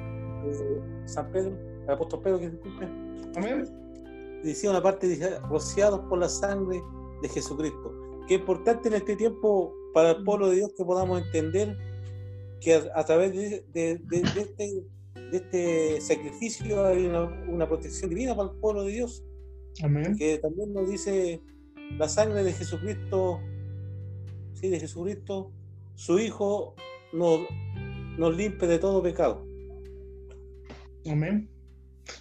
Eh, 0.46 0.80
San 1.06 1.30
Pedro, 1.32 1.56
el 1.84 1.90
apóstol 1.90 2.20
Pedro, 2.22 2.38
que 2.38 2.50
disculpe. 2.50 2.84
Amén. 3.36 3.64
Decía 4.44 4.70
una 4.70 4.82
parte, 4.82 5.06
dice, 5.06 5.38
rociados 5.48 6.00
por 6.08 6.18
la 6.18 6.28
sangre 6.28 6.82
de 7.22 7.28
Jesucristo. 7.28 7.94
Qué 8.26 8.34
importante 8.34 8.88
en 8.88 8.94
este 8.94 9.16
tiempo 9.16 9.74
para 9.94 10.12
el 10.12 10.24
pueblo 10.24 10.48
de 10.48 10.56
Dios 10.56 10.72
que 10.76 10.84
podamos 10.84 11.22
entender 11.22 11.76
que 12.60 12.74
a, 12.74 13.04
través 13.04 13.32
de, 13.34 13.64
este, 13.74 14.04
de, 14.04 15.36
este, 15.36 16.00
sacrificio 16.00 16.84
hay 16.84 17.06
una, 17.06 17.66
protección 17.66 18.10
divina 18.10 18.36
para 18.36 18.50
el 18.50 18.56
pueblo 18.58 18.84
de 18.84 18.92
Dios. 18.92 19.24
Amén. 19.82 20.14
Que 20.16 20.38
también 20.38 20.72
nos 20.72 20.88
dice 20.88 21.40
la 21.98 22.08
sangre 22.08 22.42
de 22.42 22.52
Jesucristo, 22.52 23.40
sí, 24.54 24.68
de 24.68 24.80
Jesucristo, 24.80 25.52
su 25.94 26.18
Hijo 26.18 26.74
nos, 27.12 27.40
nos 28.18 28.36
limpia 28.36 28.68
de 28.68 28.78
todo 28.78 29.02
pecado. 29.02 29.44
Amén. 31.06 31.48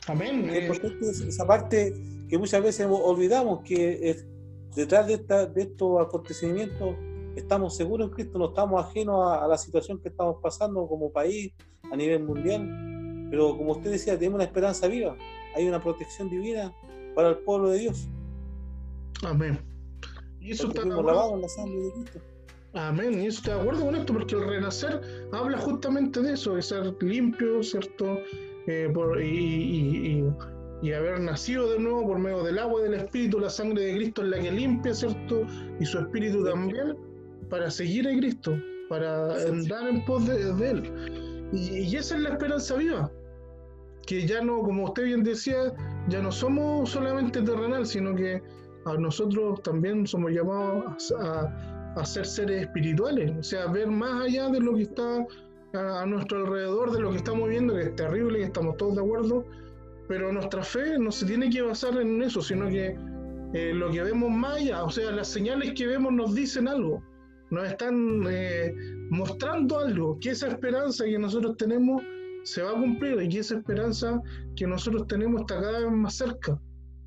Amén. 0.07 0.49
Es 0.49 0.63
importante 0.63 1.09
esa 1.09 1.47
parte 1.47 1.93
que 2.27 2.37
muchas 2.37 2.63
veces 2.63 2.87
olvidamos, 2.89 3.61
que 3.63 4.15
detrás 4.75 5.07
de, 5.07 5.15
esta, 5.15 5.45
de 5.45 5.63
estos 5.63 6.01
acontecimientos 6.01 6.95
estamos 7.35 7.75
seguros 7.75 8.09
en 8.09 8.13
Cristo, 8.13 8.37
no 8.37 8.49
estamos 8.49 8.85
ajenos 8.85 9.31
a, 9.31 9.47
la 9.47 9.57
situación 9.57 9.99
que 9.99 10.09
estamos 10.09 10.37
pasando 10.41 10.87
como 10.87 11.11
país 11.11 11.53
a 11.91 11.95
nivel 11.95 12.23
mundial, 12.23 13.27
pero 13.29 13.57
como 13.57 13.71
usted 13.73 13.91
decía, 13.91 14.17
tenemos 14.17 14.35
una 14.35 14.43
esperanza 14.43 14.87
viva, 14.87 15.15
hay 15.55 15.67
una 15.67 15.81
protección 15.81 16.29
divina 16.29 16.73
para 17.15 17.29
el 17.29 17.37
pueblo 17.39 17.69
de 17.69 17.79
Dios. 17.79 18.07
Amén. 19.23 19.59
Y 20.39 20.51
eso 20.51 20.67
está 20.67 20.85
lavado 20.85 21.35
en 21.35 21.41
la 21.41 21.49
sangre 21.49 21.81
de 21.81 21.91
Cristo. 21.93 22.19
Amén, 22.73 23.21
y 23.21 23.27
eso 23.27 23.39
estoy 23.39 23.53
de 23.55 23.59
acuerdo 23.61 23.85
con 23.85 23.95
esto, 23.95 24.13
porque 24.13 24.35
el 24.35 24.47
renacer 24.47 25.01
habla 25.31 25.57
justamente 25.57 26.21
de 26.21 26.33
eso, 26.33 26.53
de 26.53 26.61
ser 26.61 26.95
limpio, 27.01 27.63
¿cierto? 27.63 28.19
Eh, 28.67 28.93
y, 29.23 30.23
y, 30.83 30.93
haber 30.93 31.19
nacido 31.19 31.71
de 31.71 31.79
nuevo 31.79 32.07
por 32.07 32.19
medio 32.19 32.43
del 32.43 32.59
agua 32.59 32.81
y 32.81 32.83
del 32.83 32.93
Espíritu, 32.93 33.39
la 33.39 33.49
sangre 33.49 33.85
de 33.85 33.95
Cristo 33.95 34.21
es 34.21 34.29
la 34.29 34.39
que 34.39 34.51
limpia, 34.51 34.93
¿cierto? 34.93 35.47
Y 35.79 35.85
su 35.85 35.97
Espíritu 35.97 36.43
también 36.45 36.95
para 37.49 37.71
seguir 37.71 38.07
a 38.07 38.11
Cristo, 38.11 38.55
para 38.87 39.33
andar 39.47 39.87
en 39.87 40.05
pos 40.05 40.27
de, 40.27 40.69
Él. 40.69 41.49
Y, 41.51 41.95
esa 41.95 42.15
es 42.15 42.21
la 42.21 42.29
esperanza 42.29 42.75
viva, 42.75 43.11
que 44.05 44.27
ya 44.27 44.41
no, 44.43 44.61
como 44.61 44.85
usted 44.85 45.05
bien 45.05 45.23
decía, 45.23 45.73
ya 46.07 46.21
no 46.21 46.31
somos 46.31 46.91
solamente 46.91 47.41
terrenal, 47.41 47.87
sino 47.87 48.15
que 48.15 48.43
a 48.91 48.97
nosotros 48.97 49.61
también 49.63 50.05
somos 50.07 50.31
llamados 50.31 51.13
a, 51.19 51.93
a, 51.95 52.05
ser 52.05 52.25
seres 52.25 52.61
espirituales, 52.63 53.31
o 53.37 53.43
sea, 53.43 53.67
ver 53.67 53.87
más 53.87 54.21
allá 54.23 54.49
de 54.49 54.59
lo 54.59 54.75
que 54.75 54.83
está 54.83 55.25
a, 55.73 56.05
nuestro 56.05 56.39
alrededor, 56.45 56.91
de 56.91 56.99
lo 57.01 57.11
que 57.11 57.17
estamos 57.17 57.49
viendo, 57.49 57.75
que 57.75 57.81
es 57.81 57.95
terrible, 57.95 58.39
y 58.39 58.43
estamos 58.43 58.77
todos 58.77 58.95
de 58.95 59.01
acuerdo, 59.01 59.45
pero 60.07 60.31
nuestra 60.31 60.63
fe 60.63 60.97
no 60.97 61.11
se 61.11 61.25
tiene 61.25 61.49
que 61.49 61.61
basar 61.61 61.97
en 61.97 62.21
eso, 62.21 62.41
sino 62.41 62.67
que 62.67 62.95
eh, 63.53 63.73
lo 63.73 63.91
que 63.91 64.03
vemos 64.03 64.31
más 64.31 64.57
allá, 64.57 64.83
o 64.83 64.89
sea, 64.89 65.11
las 65.11 65.27
señales 65.27 65.73
que 65.73 65.87
vemos 65.87 66.13
nos 66.13 66.33
dicen 66.35 66.67
algo 66.67 67.03
nos 67.51 67.67
están 67.67 68.23
eh, 68.29 68.73
mostrando 69.09 69.79
algo, 69.79 70.19
que 70.19 70.31
esa 70.31 70.47
esperanza 70.47 71.05
que 71.05 71.17
nosotros 71.17 71.57
tenemos 71.57 72.01
se 72.43 72.61
va 72.61 72.71
a 72.71 72.73
cumplir 72.73 73.21
y 73.21 73.29
que 73.29 73.39
esa 73.39 73.57
esperanza 73.57 74.21
que 74.55 74.65
nosotros 74.67 75.07
tenemos 75.07 75.41
está 75.41 75.59
cada 75.59 75.79
vez 75.79 75.91
más 75.91 76.15
cerca. 76.15 76.59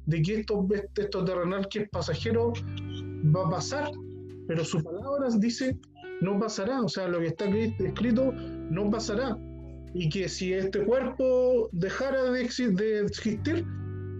De 0.07 0.23
que 0.23 0.41
esto, 0.41 0.67
esto 0.97 1.25
terrenal 1.25 1.69
que 1.69 1.81
es 1.81 1.89
pasajero 1.91 2.53
va 3.35 3.47
a 3.47 3.51
pasar, 3.51 3.91
pero 4.47 4.65
su 4.65 4.83
palabra 4.83 5.29
dice 5.39 5.79
no 6.23 6.39
pasará, 6.39 6.81
o 6.81 6.89
sea, 6.89 7.09
lo 7.09 7.19
que 7.19 7.29
está 7.29 7.47
escrito 7.47 8.33
no 8.33 8.91
pasará. 8.91 9.37
Y 9.93 10.09
que 10.09 10.29
si 10.29 10.53
este 10.53 10.85
cuerpo 10.85 11.69
dejara 11.73 12.31
de, 12.31 12.49
de 12.73 13.01
existir, 13.01 13.67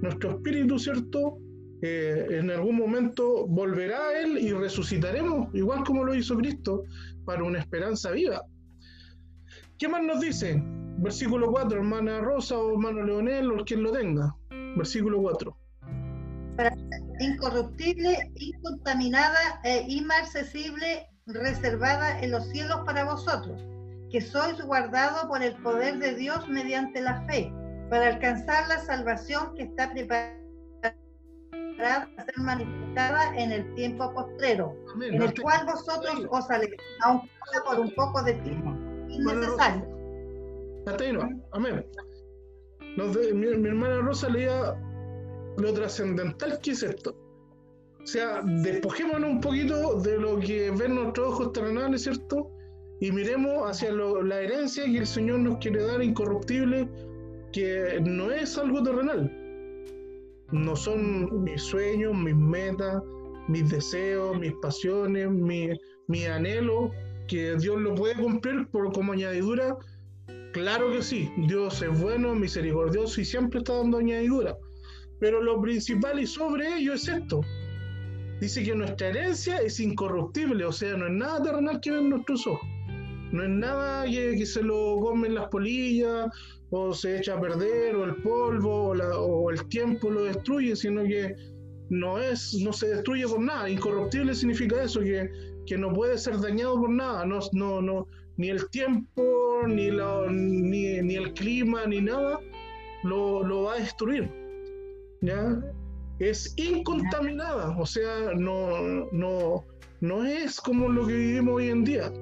nuestro 0.03 0.31
espíritu, 0.31 0.79
¿cierto? 0.79 1.39
Eh, 1.81 2.27
en 2.31 2.51
algún 2.51 2.77
momento 2.77 3.47
volverá 3.47 4.09
a 4.09 4.21
Él 4.21 4.39
y 4.39 4.53
resucitaremos, 4.53 5.49
igual 5.55 5.85
como 5.85 6.05
lo 6.05 6.15
hizo 6.15 6.37
Cristo, 6.37 6.85
para 7.25 7.45
una 7.45 7.61
esperanza 7.61 8.11
viva. 8.11 8.43
¿Qué 9.79 9.89
más 9.89 10.03
nos 10.03 10.21
dice? 10.21 10.63
Versículo 10.99 11.51
4, 11.51 11.79
hermana 11.79 12.21
Rosa 12.21 12.59
o 12.59 12.73
hermano 12.73 13.03
Leonel 13.03 13.51
o 13.51 13.65
quien 13.65 13.83
lo 13.83 13.93
tenga. 13.93 14.35
Versículo 14.77 15.21
4. 15.23 15.52
Incorruptible, 17.21 18.31
incontaminada 18.37 19.61
e 19.65 19.85
inmarcesible 19.89 21.07
reservada 21.27 22.21
en 22.21 22.33
los 22.33 22.49
cielos 22.49 22.81
para 22.85 23.05
vosotros, 23.05 23.63
que 24.11 24.21
sois 24.21 24.61
guardados 24.63 25.25
por 25.27 25.43
el 25.43 25.55
poder 25.63 25.99
de 25.99 26.15
Dios 26.15 26.49
mediante 26.49 27.01
la 27.01 27.25
fe, 27.27 27.53
para 27.91 28.09
alcanzar 28.09 28.67
la 28.69 28.79
salvación 28.79 29.55
que 29.55 29.65
está 29.65 29.93
preparada 29.93 30.43
para 31.79 32.25
ser 32.25 32.39
manifestada 32.39 33.37
en 33.37 33.53
el 33.53 33.75
tiempo 33.75 34.13
postrero, 34.15 34.77
en 35.01 35.23
el 35.23 35.41
cual 35.41 35.67
vosotros 35.67 36.27
os 36.31 36.51
alegráis, 36.51 36.81
aunque 37.03 37.29
por 37.65 37.81
un 37.81 37.95
poco 37.95 38.23
de 38.23 38.35
tiempo 38.35 38.71
innecesario. 39.09 39.89
Amén. 41.53 41.85
mi, 42.97 43.57
mi 43.57 43.69
hermana 43.69 44.01
Rosa 44.03 44.29
leía 44.29 44.75
lo 45.59 45.73
trascendental 45.73 46.59
que 46.61 46.73
es 46.73 46.83
esto 46.83 47.17
o 48.03 48.07
sea, 48.07 48.43
despojémonos 48.43 49.31
un 49.31 49.41
poquito 49.41 50.01
de 50.01 50.19
lo 50.19 50.41
que 50.41 50.73
ven 50.73 50.97
nuestros 50.97 51.29
ojos 51.29 51.53
terrenales, 51.53 52.03
¿cierto? 52.03 52.51
Y 53.01 53.13
miremos 53.13 53.71
hacia 53.71 53.93
la 53.93 54.41
herencia 54.41 54.85
que 54.85 54.99
el 54.99 55.07
Señor 55.07 55.41
nos 55.41 55.59
quiere 55.59 55.85
dar 55.85 56.03
incorruptible, 56.03 56.89
que 57.53 58.01
no 58.05 58.33
es 58.33 58.59
algo 58.59 58.83
terrenal. 58.83 59.31
No 60.51 60.75
son 60.75 61.45
mis 61.45 61.63
sueños, 61.63 62.15
mis 62.15 62.35
metas, 62.35 63.03
mis 63.49 63.71
deseos, 63.71 64.37
mis 64.39 64.53
pasiones, 64.61 65.31
mi, 65.31 65.71
mi 66.09 66.25
anhelo, 66.25 66.91
que 67.29 67.57
Dios 67.57 67.81
lo 67.81 67.95
puede 67.95 68.17
cumplir 68.17 68.67
por 68.69 68.93
como 68.93 69.13
añadidura. 69.13 69.77
Claro 70.53 70.91
que 70.91 71.03
sí, 71.03 71.31
Dios 71.47 71.81
es 71.83 72.01
bueno, 72.01 72.35
misericordioso 72.35 73.21
y 73.21 73.25
siempre 73.25 73.61
está 73.61 73.77
dando 73.77 73.99
añadidura. 73.99 74.57
Pero 75.23 75.41
lo 75.41 75.63
principal 75.63 76.19
y 76.19 76.27
sobre 76.27 76.79
ello 76.79 76.95
es 76.95 77.07
esto, 77.07 77.43
dice 78.41 78.65
que 78.65 78.75
nuestra 78.75 79.07
herencia 79.07 79.59
es 79.59 79.79
incorruptible, 79.79 80.65
o 80.65 80.73
sea, 80.73 80.97
no 80.97 81.07
es 81.07 81.13
nada 81.13 81.41
terrenal 81.41 81.81
que 81.81 81.93
ven 81.93 82.11
nuestros 82.11 82.45
ojos. 82.45 82.69
No 83.31 83.45
es 83.45 83.49
nada 83.49 84.05
que, 84.05 84.45
se 84.45 84.65
lo 84.65 84.99
comen 85.01 85.37
las 85.37 85.47
polillas, 85.47 86.27
o 86.71 86.93
se 86.93 87.19
echa 87.19 87.37
a 87.37 87.41
perder, 87.41 87.95
o 87.95 88.05
el 88.05 88.17
polvo, 88.17 88.89
o, 88.89 89.51
el 89.53 89.65
tiempo 89.69 90.11
lo 90.11 90.25
destruye, 90.25 90.75
sino 90.75 91.05
que 91.05 91.37
no 91.89 92.19
es, 92.19 92.55
no 92.55 92.73
se 92.73 92.89
destruye 92.89 93.25
por 93.29 93.43
nada. 93.43 93.71
Incorruptible 93.71 94.35
significa 94.35 94.83
eso, 94.83 94.99
que, 95.03 95.31
que 95.67 95.79
no 95.79 95.93
puede 95.93 96.19
ser 96.19 96.41
dañado 96.41 96.81
por 96.81 96.91
nada. 96.91 97.25
No, 97.25 97.39
no, 97.53 97.81
no, 97.81 98.09
ni 98.39 98.49
el 98.49 98.69
tiempo, 98.71 99.23
ni, 99.69 99.93
la, 99.93 100.27
ni, 100.29 101.01
ni 101.01 101.15
el 101.15 101.33
clima, 101.35 101.87
ni 101.87 102.01
nada 102.01 102.41
lo, 103.05 103.45
lo 103.45 103.63
va 103.63 103.75
a 103.75 103.79
destruir. 103.79 104.42
¿Ya? 105.23 105.61
es 106.19 106.55
incontaminada, 106.57 107.77
o 107.79 107.87
sea, 107.87 108.33
no, 108.37 109.07
no, 109.13 109.65
no 110.01 110.25
es 110.25 110.61
como 110.61 110.89
lo 110.89 111.07
que 111.07 111.15
vivimos 111.15 111.55
hoy 111.55 111.69
en 111.69 111.85
día. 111.85 112.13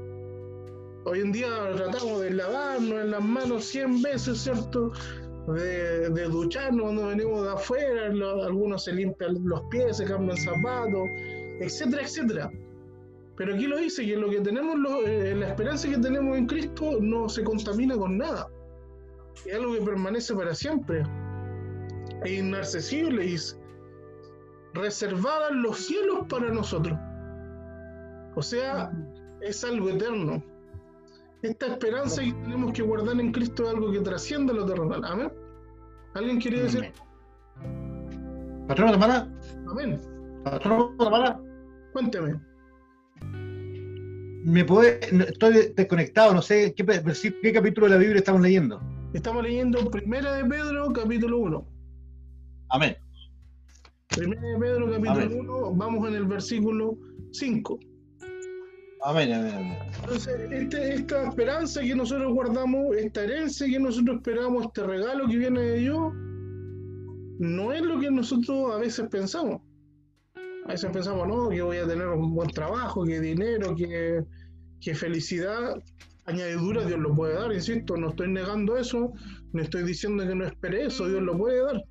Hoy 1.05 1.21
en 1.21 1.33
día 1.33 1.49
tratamos 1.77 2.21
de 2.21 2.31
lavarnos 2.31 3.01
en 3.01 3.11
las 3.11 3.23
manos 3.23 3.65
100 3.67 4.03
veces, 4.03 4.39
¿cierto? 4.39 4.93
De, 5.49 6.11
de 6.11 6.25
ducharnos 6.25 6.83
cuando 6.83 7.07
venimos 7.09 7.43
de 7.43 7.51
afuera, 7.51 8.07
algunos 8.07 8.85
se 8.85 8.93
limpian 8.93 9.37
los 9.45 9.63
pies, 9.71 9.97
se 9.97 10.05
cambian 10.05 10.37
zapatos, 10.37 11.09
etcétera, 11.61 12.03
etcétera. 12.03 12.51
Pero 13.37 13.55
aquí 13.55 13.67
lo 13.67 13.79
dice 13.79 14.05
que 14.05 14.17
lo 14.17 14.29
que 14.29 14.41
tenemos, 14.41 14.77
eh, 15.07 15.35
la 15.37 15.49
esperanza 15.49 15.89
que 15.89 15.97
tenemos 15.97 16.37
en 16.37 16.47
Cristo 16.47 16.99
no 17.01 17.29
se 17.29 17.43
contamina 17.43 17.97
con 17.97 18.19
nada. 18.19 18.49
Es 19.47 19.55
algo 19.55 19.73
que 19.75 19.81
permanece 19.81 20.35
para 20.35 20.55
siempre. 20.55 21.03
Es 22.25 22.39
inaccesible, 22.39 23.23
dice 23.23 23.61
reservada 24.75 25.49
en 25.51 25.63
los 25.63 25.79
cielos 25.79 26.27
para 26.29 26.49
nosotros. 26.51 26.99
O 28.37 28.43
sea, 28.43 28.93
es 29.41 29.65
algo 29.65 29.91
eterno. 29.91 30.43
Esta 31.43 31.67
esperanza 31.67 32.23
que 32.23 32.33
tenemos 32.33 32.73
que 32.73 32.83
guardar 32.83 33.19
en 33.19 33.33
Cristo 33.33 33.65
es 33.65 33.71
algo 33.71 33.91
que 33.91 34.01
trasciende 34.01 34.53
lo 34.53 34.67
terrenal. 34.67 35.03
Amén. 35.05 35.33
¿Alguien 36.15 36.41
quiere 36.41 36.63
decir? 36.63 36.93
Patrón, 38.69 38.91
hermana. 38.91 39.33
Amén. 39.69 40.01
Patrón, 40.45 40.97
hermana. 41.01 41.41
Cuénteme. 41.93 42.41
¿Me 44.43 44.65
puede, 44.65 45.01
estoy 45.29 45.73
desconectado, 45.75 46.33
no 46.33 46.41
sé 46.41 46.75
qué, 46.75 46.85
qué 47.43 47.53
capítulo 47.53 47.87
de 47.89 47.93
la 47.93 47.99
Biblia 47.99 48.19
estamos 48.19 48.41
leyendo? 48.41 48.81
Estamos 49.13 49.43
leyendo 49.43 49.91
Primera 49.91 50.35
de 50.35 50.45
Pedro, 50.45 50.93
capítulo 50.93 51.39
1. 51.39 51.80
Amén. 52.71 52.97
Primera 54.09 54.41
de 54.41 54.59
Pedro, 54.59 54.91
capítulo 54.91 55.71
1, 55.71 55.75
vamos 55.75 56.09
en 56.09 56.15
el 56.15 56.27
versículo 56.27 56.97
5. 57.33 57.79
Amén, 59.03 59.33
amén, 59.33 59.55
amén. 59.55 59.79
Entonces, 60.03 60.51
este, 60.51 60.95
esta 60.95 61.29
esperanza 61.29 61.81
que 61.81 61.95
nosotros 61.95 62.33
guardamos, 62.33 62.97
esta 62.97 63.25
herencia 63.25 63.67
que 63.67 63.79
nosotros 63.79 64.17
esperamos, 64.19 64.67
este 64.67 64.85
regalo 64.85 65.27
que 65.27 65.37
viene 65.37 65.61
de 65.61 65.79
Dios, 65.79 66.13
no 67.39 67.73
es 67.73 67.83
lo 67.83 67.99
que 67.99 68.11
nosotros 68.11 68.75
a 68.75 68.79
veces 68.79 69.09
pensamos. 69.09 69.63
A 70.67 70.73
veces 70.73 70.91
pensamos, 70.93 71.27
no, 71.27 71.49
que 71.49 71.63
voy 71.63 71.79
a 71.79 71.87
tener 71.87 72.07
un 72.07 72.35
buen 72.35 72.51
trabajo, 72.51 73.05
que 73.05 73.21
dinero, 73.21 73.75
que, 73.75 74.23
que 74.81 74.95
felicidad. 74.95 75.75
Añadidura 76.27 76.85
Dios 76.85 77.01
lo 77.01 77.15
puede 77.15 77.35
dar, 77.35 77.53
insisto, 77.53 77.97
no 77.97 78.11
estoy 78.11 78.31
negando 78.31 78.77
eso, 78.77 79.13
no 79.53 79.63
estoy 79.63 79.83
diciendo 79.83 80.25
que 80.25 80.35
no 80.35 80.47
espere 80.47 80.85
eso, 80.87 81.09
Dios 81.09 81.23
lo 81.23 81.37
puede 81.37 81.65
dar. 81.65 81.83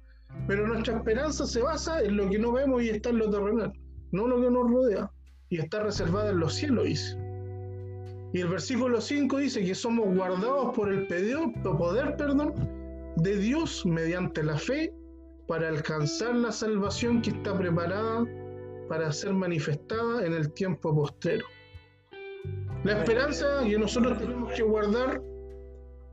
Pero 0.47 0.67
nuestra 0.67 0.97
esperanza 0.97 1.45
se 1.45 1.61
basa 1.61 2.01
en 2.01 2.17
lo 2.17 2.29
que 2.29 2.39
no 2.39 2.51
vemos 2.51 2.81
y 2.81 2.89
está 2.89 3.09
en 3.09 3.19
lo 3.19 3.29
terrenal, 3.29 3.73
no 4.11 4.27
lo 4.27 4.41
que 4.41 4.49
nos 4.49 4.69
rodea. 4.69 5.11
Y 5.49 5.59
está 5.59 5.83
reservada 5.83 6.29
en 6.29 6.39
los 6.39 6.53
cielos, 6.53 6.85
dice. 6.85 7.17
Y 8.33 8.41
el 8.41 8.49
versículo 8.49 9.01
5 9.01 9.37
dice 9.37 9.65
que 9.65 9.73
somos 9.73 10.15
guardados 10.15 10.75
por 10.75 10.91
el 10.91 11.07
poder 11.07 12.15
perdón, 12.15 12.53
de 13.17 13.37
Dios 13.37 13.85
mediante 13.85 14.43
la 14.43 14.57
fe 14.57 14.93
para 15.47 15.67
alcanzar 15.67 16.35
la 16.35 16.51
salvación 16.51 17.23
que 17.23 17.31
está 17.31 17.57
preparada 17.57 18.25
para 18.87 19.11
ser 19.11 19.33
manifestada 19.33 20.25
en 20.25 20.33
el 20.33 20.51
tiempo 20.53 20.93
postrero. 20.93 21.45
La 22.83 22.99
esperanza 22.99 23.63
que 23.63 23.77
nosotros 23.77 24.19
tenemos 24.19 24.53
que 24.53 24.61
guardar, 24.61 25.21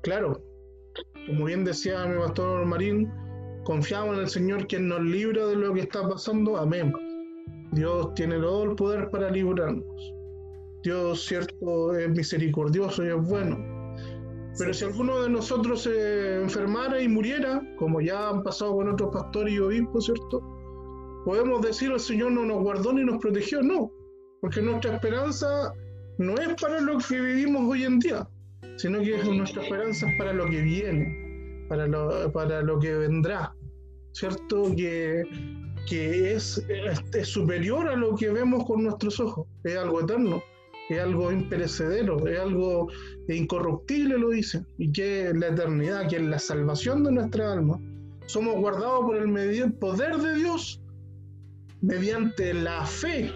claro, 0.03 0.43
como 1.27 1.45
bien 1.45 1.65
decía 1.65 2.07
mi 2.07 2.19
pastor 2.19 2.65
Marín, 2.65 3.13
confiamos 3.67 4.15
en 4.15 4.21
el 4.23 4.29
Señor 4.29 4.69
quien 4.69 4.87
nos 4.87 5.03
libra 5.03 5.49
de 5.49 5.57
lo 5.57 5.75
que 5.75 5.81
está 5.81 6.09
pasando. 6.09 6.57
Amén. 6.57 6.93
Dios 7.73 8.15
tiene 8.15 8.39
todo 8.39 8.63
el 8.63 8.77
poder 8.77 9.11
para 9.11 9.29
librarnos. 9.29 10.15
Dios, 10.85 11.27
cierto, 11.27 11.97
es 11.97 12.09
misericordioso 12.11 13.05
y 13.05 13.09
es 13.09 13.29
bueno. 13.29 13.59
Pero 14.57 14.73
si 14.73 14.85
alguno 14.85 15.21
de 15.21 15.31
nosotros 15.31 15.83
se 15.83 16.43
enfermara 16.43 17.03
y 17.03 17.09
muriera, 17.09 17.61
como 17.77 18.01
ya 18.01 18.31
han 18.31 18.45
pasado 18.45 18.77
con 18.77 18.89
otros 18.89 19.11
pastores 19.13 19.53
y 19.53 19.59
obispos, 19.59 20.07
¿cierto? 20.07 20.41
Podemos 21.25 21.61
decir 21.61 21.91
el 21.91 21.99
Señor 21.99 22.31
no 22.33 22.47
nos 22.47 22.63
guardó 22.63 22.93
ni 22.93 23.05
nos 23.05 23.19
protegió, 23.19 23.63
no. 23.63 23.91
Porque 24.41 24.63
nuestra 24.63 24.95
esperanza 24.95 25.73
no 26.19 26.35
es 26.37 26.55
para 26.63 26.81
lo 26.81 26.99
que 26.99 27.21
vivimos 27.21 27.69
hoy 27.69 27.83
en 27.83 27.99
día, 27.99 28.29
sino 28.77 29.01
que 29.01 29.23
nuestra 29.25 29.65
esperanza 29.65 30.09
es 30.09 30.17
para 30.19 30.33
lo 30.33 30.47
que 30.47 30.63
viene, 30.63 31.67
para 31.69 31.89
lo, 31.89 32.33
para 32.33 32.63
lo 32.63 32.79
que 32.79 32.95
vendrá. 32.95 33.56
¿Cierto? 34.17 34.75
Que, 34.75 35.25
que 35.87 36.33
es, 36.33 36.65
es, 37.13 37.29
superior 37.29 37.87
a 37.89 37.97
lo 37.97 38.17
que 38.17 38.31
vemos 38.31 38.65
con 38.65 38.83
nuestros 38.85 39.21
ojos, 39.21 39.47
es 39.63 39.77
algo 39.77 40.01
eterno, 40.01 40.43
es 40.89 40.99
algo 41.01 41.31
imperecedero, 41.31 42.27
es 42.27 42.41
algo 42.41 42.89
incorruptible, 43.29 44.19
lo 44.19 44.31
dice, 44.31 44.65
y 44.79 44.91
que 44.91 45.33
la 45.35 45.49
eternidad, 45.49 46.09
que 46.09 46.17
es 46.17 46.23
la 46.23 46.39
salvación 46.39 47.05
de 47.05 47.13
nuestra 47.13 47.53
alma. 47.53 47.79
Somos 48.25 48.57
guardados 48.57 49.05
por 49.05 49.17
el 49.17 49.73
poder 49.75 50.17
de 50.17 50.35
Dios 50.37 50.81
mediante 51.83 52.55
la 52.55 52.87
fe, 52.87 53.31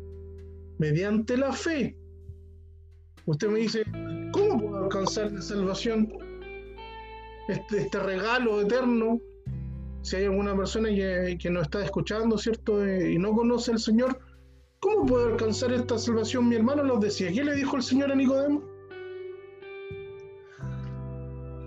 mediante 0.78 1.36
la 1.36 1.52
fe. 1.52 1.96
Usted 3.26 3.48
me 3.48 3.58
dice, 3.58 3.82
¿cómo 4.32 4.60
puedo 4.60 4.84
alcanzar 4.84 5.32
la 5.32 5.42
salvación? 5.42 6.08
Este, 7.48 7.78
este 7.82 7.98
regalo 7.98 8.60
eterno 8.60 9.20
si 10.06 10.14
hay 10.14 10.24
alguna 10.26 10.56
persona 10.56 10.88
que, 10.88 11.36
que 11.36 11.50
nos 11.50 11.64
está 11.64 11.84
escuchando, 11.84 12.38
¿cierto? 12.38 12.86
Eh, 12.86 13.14
y 13.14 13.18
no 13.18 13.32
conoce 13.32 13.72
al 13.72 13.80
Señor, 13.80 14.20
¿cómo 14.78 15.04
puede 15.04 15.32
alcanzar 15.32 15.72
esta 15.72 15.98
salvación? 15.98 16.48
Mi 16.48 16.54
hermano 16.54 16.84
nos 16.84 17.00
decía, 17.00 17.32
¿qué 17.32 17.42
le 17.42 17.56
dijo 17.56 17.76
el 17.76 17.82
Señor 17.82 18.12
a 18.12 18.14
Nicodemo? 18.14 18.62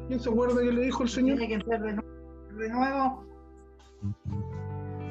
¿Quién 0.07 0.21
se 0.21 0.29
acuerda 0.29 0.61
que 0.61 0.71
le 0.71 0.83
dijo 0.83 1.03
el 1.03 1.09
Señor? 1.09 1.37
Tiene 1.37 1.57
que 1.57 1.65
ser 1.65 1.81
de, 1.81 2.69
nuevo. 2.69 3.25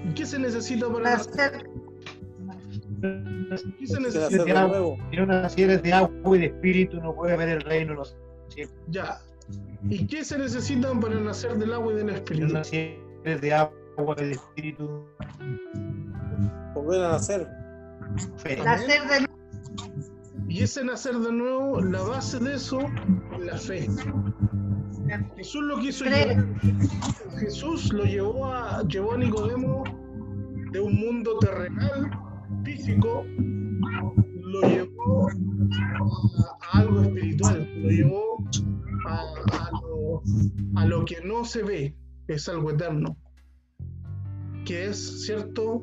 ¿Y 0.08 0.14
¿Qué 0.14 0.24
se 0.24 0.38
necesita 0.38 0.90
para 0.90 1.12
Hacer, 1.12 1.68
¿Qué 3.78 3.86
se 3.86 4.00
necesita? 4.00 4.42
de 4.42 4.68
nuevo. 4.68 4.96
Si 5.10 5.16
no 5.18 5.26
nacieres 5.26 5.82
de 5.82 5.92
agua 5.92 6.34
y 6.34 6.40
de 6.40 6.46
espíritu, 6.46 6.98
no 7.02 7.14
puede 7.14 7.36
ver 7.36 7.50
el 7.50 7.60
reino 7.60 7.90
de 7.90 7.96
los 7.98 8.16
cielos. 8.48 8.72
Ya. 8.88 9.20
¿Y 9.90 10.06
qué 10.06 10.24
se 10.24 10.38
necesita 10.38 10.98
para 10.98 11.20
nacer 11.20 11.58
del 11.58 11.74
agua 11.74 11.92
y 11.92 11.96
del 11.96 12.08
espíritu? 12.08 12.54
De 13.36 13.52
agua 13.52 14.16
y 14.18 14.24
de 14.24 14.30
espíritu, 14.32 15.04
Volver 16.74 17.04
a 17.04 17.12
nacer. 17.12 17.48
fe. 18.36 18.60
hacer 18.60 19.02
de 19.08 19.26
Y 20.48 20.62
ese 20.62 20.84
nacer 20.84 21.14
de 21.18 21.32
nuevo, 21.32 21.80
la 21.80 22.02
base 22.02 22.38
de 22.38 22.54
eso 22.54 22.80
es 22.80 23.44
la 23.44 23.56
fe. 23.58 23.88
Jesús 25.36 25.62
lo 25.62 25.78
quiso 25.80 26.04
llevar. 26.04 26.46
Jesús 27.38 27.92
lo 27.92 28.04
llevó 28.04 28.46
a, 28.46 28.82
llevó 28.84 29.12
a 29.12 29.18
Nicodemo 29.18 29.84
de 30.72 30.80
un 30.80 30.94
mundo 30.96 31.38
terrenal, 31.38 32.10
físico, 32.64 33.24
lo 33.26 34.60
llevó 34.62 35.28
a, 35.28 35.32
a 36.74 36.78
algo 36.78 37.02
espiritual, 37.02 37.68
lo 37.82 37.88
llevó 37.90 38.44
a, 39.06 39.20
a 39.52 39.70
lo, 39.72 40.22
a 40.76 40.86
lo 40.86 41.04
que 41.04 41.20
no 41.24 41.44
se 41.44 41.62
ve, 41.62 41.96
es 42.28 42.48
algo 42.48 42.70
eterno, 42.70 43.16
que 44.64 44.86
es, 44.86 45.24
¿cierto?, 45.26 45.82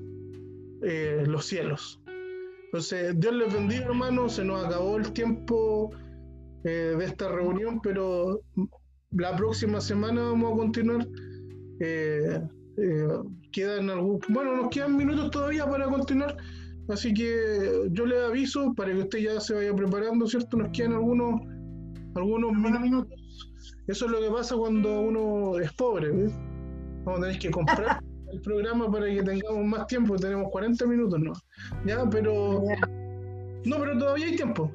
Eh, 0.83 1.23
los 1.25 1.45
cielos. 1.45 1.99
Entonces, 2.65 3.17
Dios 3.19 3.33
les 3.33 3.51
bendiga, 3.51 3.85
hermanos. 3.85 4.33
Se 4.33 4.43
nos 4.43 4.65
acabó 4.65 4.97
el 4.97 5.11
tiempo 5.13 5.89
eh, 6.63 6.93
de 6.97 7.05
esta 7.05 7.29
reunión, 7.29 7.79
pero 7.81 8.41
la 9.11 9.35
próxima 9.35 9.79
semana 9.79 10.21
vamos 10.21 10.53
a 10.53 10.57
continuar. 10.57 11.07
Eh, 11.79 12.39
eh, 12.77 13.07
quedan 13.51 13.89
algún, 13.89 14.19
bueno, 14.29 14.57
nos 14.57 14.69
quedan 14.69 14.95
minutos 14.95 15.31
todavía 15.31 15.65
para 15.65 15.85
continuar. 15.85 16.35
Así 16.89 17.13
que 17.13 17.89
yo 17.91 18.05
les 18.05 18.19
aviso 18.19 18.73
para 18.75 18.91
que 18.91 18.99
usted 18.99 19.19
ya 19.19 19.39
se 19.39 19.55
vaya 19.55 19.73
preparando, 19.73 20.27
¿cierto? 20.27 20.57
Nos 20.57 20.69
quedan 20.69 20.93
algunos, 20.93 21.41
algunos 22.15 22.51
minutos. 22.53 23.17
Eso 23.87 24.05
es 24.05 24.11
lo 24.11 24.19
que 24.19 24.29
pasa 24.29 24.55
cuando 24.55 24.99
uno 25.01 25.59
es 25.59 25.71
pobre. 25.73 26.11
¿ves? 26.11 26.33
Vamos 27.03 27.19
a 27.19 27.23
tener 27.23 27.39
que 27.39 27.51
comprar 27.51 27.99
el 28.31 28.41
programa 28.41 28.91
para 28.91 29.05
que 29.05 29.21
tengamos 29.23 29.63
más 29.65 29.87
tiempo. 29.87 30.15
Tenemos 30.15 30.49
40 30.51 30.85
minutos, 30.87 31.19
¿no? 31.19 31.33
Ya, 31.85 32.07
pero. 32.09 32.63
No, 33.65 33.79
pero 33.79 33.97
todavía 33.97 34.27
hay 34.27 34.35
tiempo. 34.35 34.71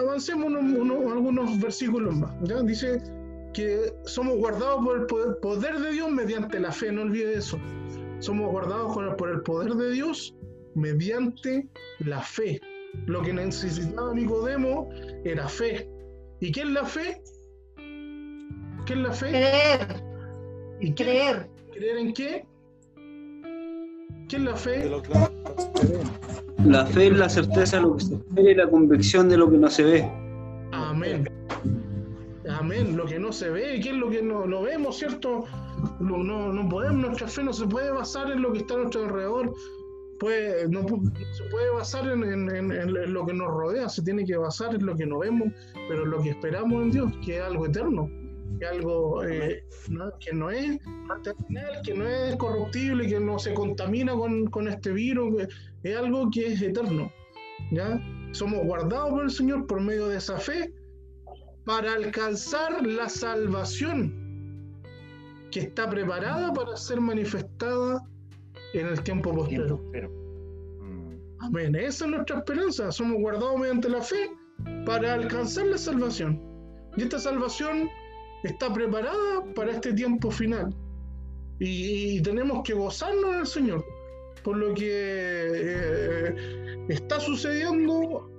Avancemos 0.00 0.46
unos, 0.46 0.62
unos- 0.78 1.12
algunos 1.12 1.60
versículos 1.60 2.16
más. 2.16 2.32
¿ya? 2.42 2.62
Dice 2.62 3.00
que 3.52 3.92
somos 4.04 4.36
guardados 4.36 4.84
por 4.84 4.98
el 5.00 5.06
poder, 5.06 5.38
poder 5.40 5.78
de 5.80 5.92
Dios 5.92 6.10
mediante 6.10 6.58
la 6.60 6.70
fe, 6.72 6.92
no 6.92 7.02
olvide 7.02 7.34
eso. 7.34 7.58
Somos 8.20 8.50
guardados 8.50 8.96
por 9.16 9.28
el 9.30 9.40
poder 9.42 9.74
de 9.74 9.90
Dios 9.92 10.34
mediante 10.74 11.68
la 12.00 12.20
fe. 12.20 12.60
Lo 13.06 13.22
que 13.22 13.32
necesitaba 13.32 14.14
Nicodemo 14.14 14.88
era 15.24 15.48
fe. 15.48 15.88
¿Y 16.40 16.50
qué 16.52 16.60
es 16.62 16.68
la 16.70 16.84
fe? 16.84 17.20
¿Qué 18.88 18.94
es 18.94 19.00
la 19.00 19.12
fe? 19.12 19.28
creer, 19.28 20.02
¿Y 20.80 20.92
qué- 20.94 21.04
creer. 21.04 21.46
¿Creer 21.74 21.98
en 21.98 22.14
qué? 22.14 22.46
¿Qué 24.30 24.36
es 24.36 24.42
la 24.42 24.56
fe? 24.56 24.88
lo. 24.88 25.02
La 26.64 26.86
fe 26.86 27.08
es 27.08 27.16
la 27.18 27.28
certeza 27.28 27.76
de 27.76 27.82
lo 27.82 27.96
que 27.96 28.04
se 28.04 28.14
espera 28.14 28.50
y 28.50 28.54
la 28.54 28.70
convicción 28.70 29.28
de 29.28 29.36
lo 29.36 29.50
que 29.50 29.58
no 29.58 29.68
se 29.68 29.82
ve. 29.84 30.10
Amén. 30.72 31.28
Amén. 32.48 32.96
Lo 32.96 33.04
que 33.04 33.18
no 33.18 33.30
se 33.30 33.50
ve, 33.50 33.78
¿qué 33.82 33.90
es 33.90 33.96
lo 33.96 34.08
que 34.08 34.22
no, 34.22 34.46
no 34.46 34.62
vemos, 34.62 34.96
cierto? 34.98 35.44
No, 36.00 36.16
no, 36.24 36.50
no 36.50 36.66
podemos, 36.70 36.96
nuestra 37.08 37.28
fe 37.28 37.44
no 37.44 37.52
se 37.52 37.66
puede 37.66 37.90
basar 37.90 38.30
en 38.32 38.40
lo 38.40 38.52
que 38.54 38.60
está 38.60 38.72
a 38.74 38.78
nuestro 38.78 39.04
alrededor. 39.04 39.52
Pues, 40.18 40.68
no, 40.70 40.80
pu- 40.80 41.02
no 41.02 41.34
se 41.34 41.44
puede 41.50 41.70
basar 41.72 42.08
en, 42.08 42.24
en- 42.24 42.50
en- 42.56 42.72
en 42.72 43.12
lo 43.12 43.26
que 43.26 43.34
nos 43.34 43.48
rodea, 43.48 43.88
se 43.90 44.02
tiene 44.02 44.24
que 44.24 44.36
basar 44.38 44.74
en 44.74 44.86
lo 44.86 44.96
que 44.96 45.04
no 45.06 45.18
vemos, 45.18 45.48
pero 45.90 46.04
en 46.04 46.10
lo 46.10 46.22
que 46.22 46.30
esperamos 46.30 46.82
en 46.84 46.90
Dios, 46.90 47.12
que 47.24 47.36
es 47.36 47.42
algo 47.42 47.66
eterno, 47.66 48.10
que 48.58 48.66
algo 48.66 49.24
eh, 49.24 49.64
no- 49.88 50.10
que 50.20 50.32
no 50.32 50.50
es 50.50 50.78
terrenal, 51.22 51.80
que 51.84 51.94
no 51.94 52.06
es 52.08 52.36
corruptible, 52.36 53.06
que 53.06 53.20
no 53.20 53.38
se 53.38 53.54
contamina 53.54 54.12
con, 54.14 54.46
con 54.46 54.68
este 54.68 54.92
virus, 54.92 55.46
es 55.82 55.96
algo 55.96 56.28
que 56.30 56.52
es 56.52 56.62
eterno. 56.62 57.10
¿ya? 57.72 58.00
Somos 58.32 58.64
guardados 58.64 59.10
por 59.10 59.24
el 59.24 59.30
Señor 59.30 59.66
por 59.66 59.80
medio 59.80 60.08
de 60.08 60.16
esa 60.18 60.38
fe 60.38 60.72
para 61.64 61.92
alcanzar 61.94 62.84
la 62.86 63.08
salvación 63.08 64.14
que 65.50 65.60
está 65.60 65.88
preparada 65.88 66.52
para 66.52 66.76
ser 66.76 67.00
manifestada 67.00 68.02
en 68.74 68.86
el 68.86 69.02
tiempo 69.02 69.32
pero. 69.92 70.08
mm, 70.80 71.14
Amén. 71.40 71.74
Esa 71.74 72.04
es 72.04 72.10
nuestra 72.10 72.38
esperanza. 72.38 72.90
Somos 72.92 73.18
guardados 73.20 73.58
mediante 73.58 73.88
la 73.88 74.02
fe 74.02 74.30
para 74.84 75.14
alcanzar 75.14 75.66
la 75.66 75.78
salvación. 75.78 76.42
Y 76.96 77.02
esta 77.02 77.18
salvación 77.18 77.88
está 78.44 78.72
preparada 78.72 79.44
para 79.54 79.72
este 79.72 79.92
tiempo 79.92 80.30
final. 80.30 80.74
Y, 81.58 82.18
y 82.18 82.22
tenemos 82.22 82.62
que 82.64 82.74
gozarnos 82.74 83.36
del 83.36 83.46
Señor. 83.46 83.84
Por 84.42 84.56
lo 84.56 84.74
que 84.74 84.88
eh, 84.90 86.34
está 86.88 87.18
sucediendo, 87.20 88.30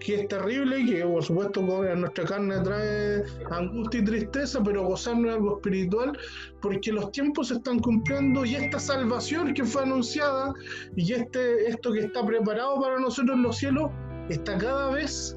que 0.00 0.20
es 0.20 0.28
terrible, 0.28 0.84
que 0.86 1.04
por 1.04 1.22
supuesto 1.22 1.60
nuestra 1.62 2.24
carne 2.24 2.60
trae 2.60 3.24
angustia 3.50 4.00
y 4.00 4.04
tristeza, 4.04 4.62
pero 4.62 4.84
gozarnos 4.84 5.24
de 5.24 5.30
algo 5.32 5.56
espiritual, 5.56 6.18
porque 6.60 6.92
los 6.92 7.10
tiempos 7.12 7.48
se 7.48 7.54
están 7.54 7.78
cumpliendo 7.80 8.44
y 8.44 8.54
esta 8.54 8.78
salvación 8.78 9.54
que 9.54 9.64
fue 9.64 9.82
anunciada 9.82 10.52
y 10.96 11.12
este, 11.12 11.68
esto 11.68 11.92
que 11.92 12.00
está 12.00 12.24
preparado 12.24 12.80
para 12.80 12.98
nosotros 12.98 13.36
en 13.36 13.42
los 13.42 13.56
cielos 13.56 13.90
está 14.28 14.56
cada 14.58 14.90
vez 14.90 15.36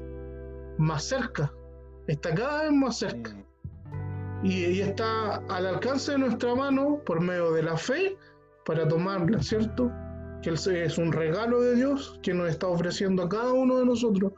más 0.78 1.04
cerca. 1.04 1.52
Está 2.06 2.34
cada 2.34 2.64
vez 2.64 2.72
más 2.72 2.98
cerca. 2.98 3.36
Y, 4.42 4.80
está 4.80 5.36
al 5.36 5.66
alcance 5.66 6.12
de 6.12 6.18
nuestra 6.18 6.54
mano 6.54 7.00
por 7.06 7.20
medio 7.20 7.52
de 7.52 7.62
la 7.62 7.76
fe 7.76 8.16
para 8.64 8.86
tomarla, 8.88 9.40
¿cierto? 9.42 9.90
Que 10.42 10.50
es 10.50 10.98
un 10.98 11.12
regalo 11.12 11.60
de 11.60 11.76
Dios 11.76 12.18
que 12.22 12.34
nos 12.34 12.48
está 12.48 12.66
ofreciendo 12.66 13.22
a 13.22 13.28
cada 13.28 13.52
uno 13.52 13.78
de 13.78 13.86
nosotros, 13.86 14.32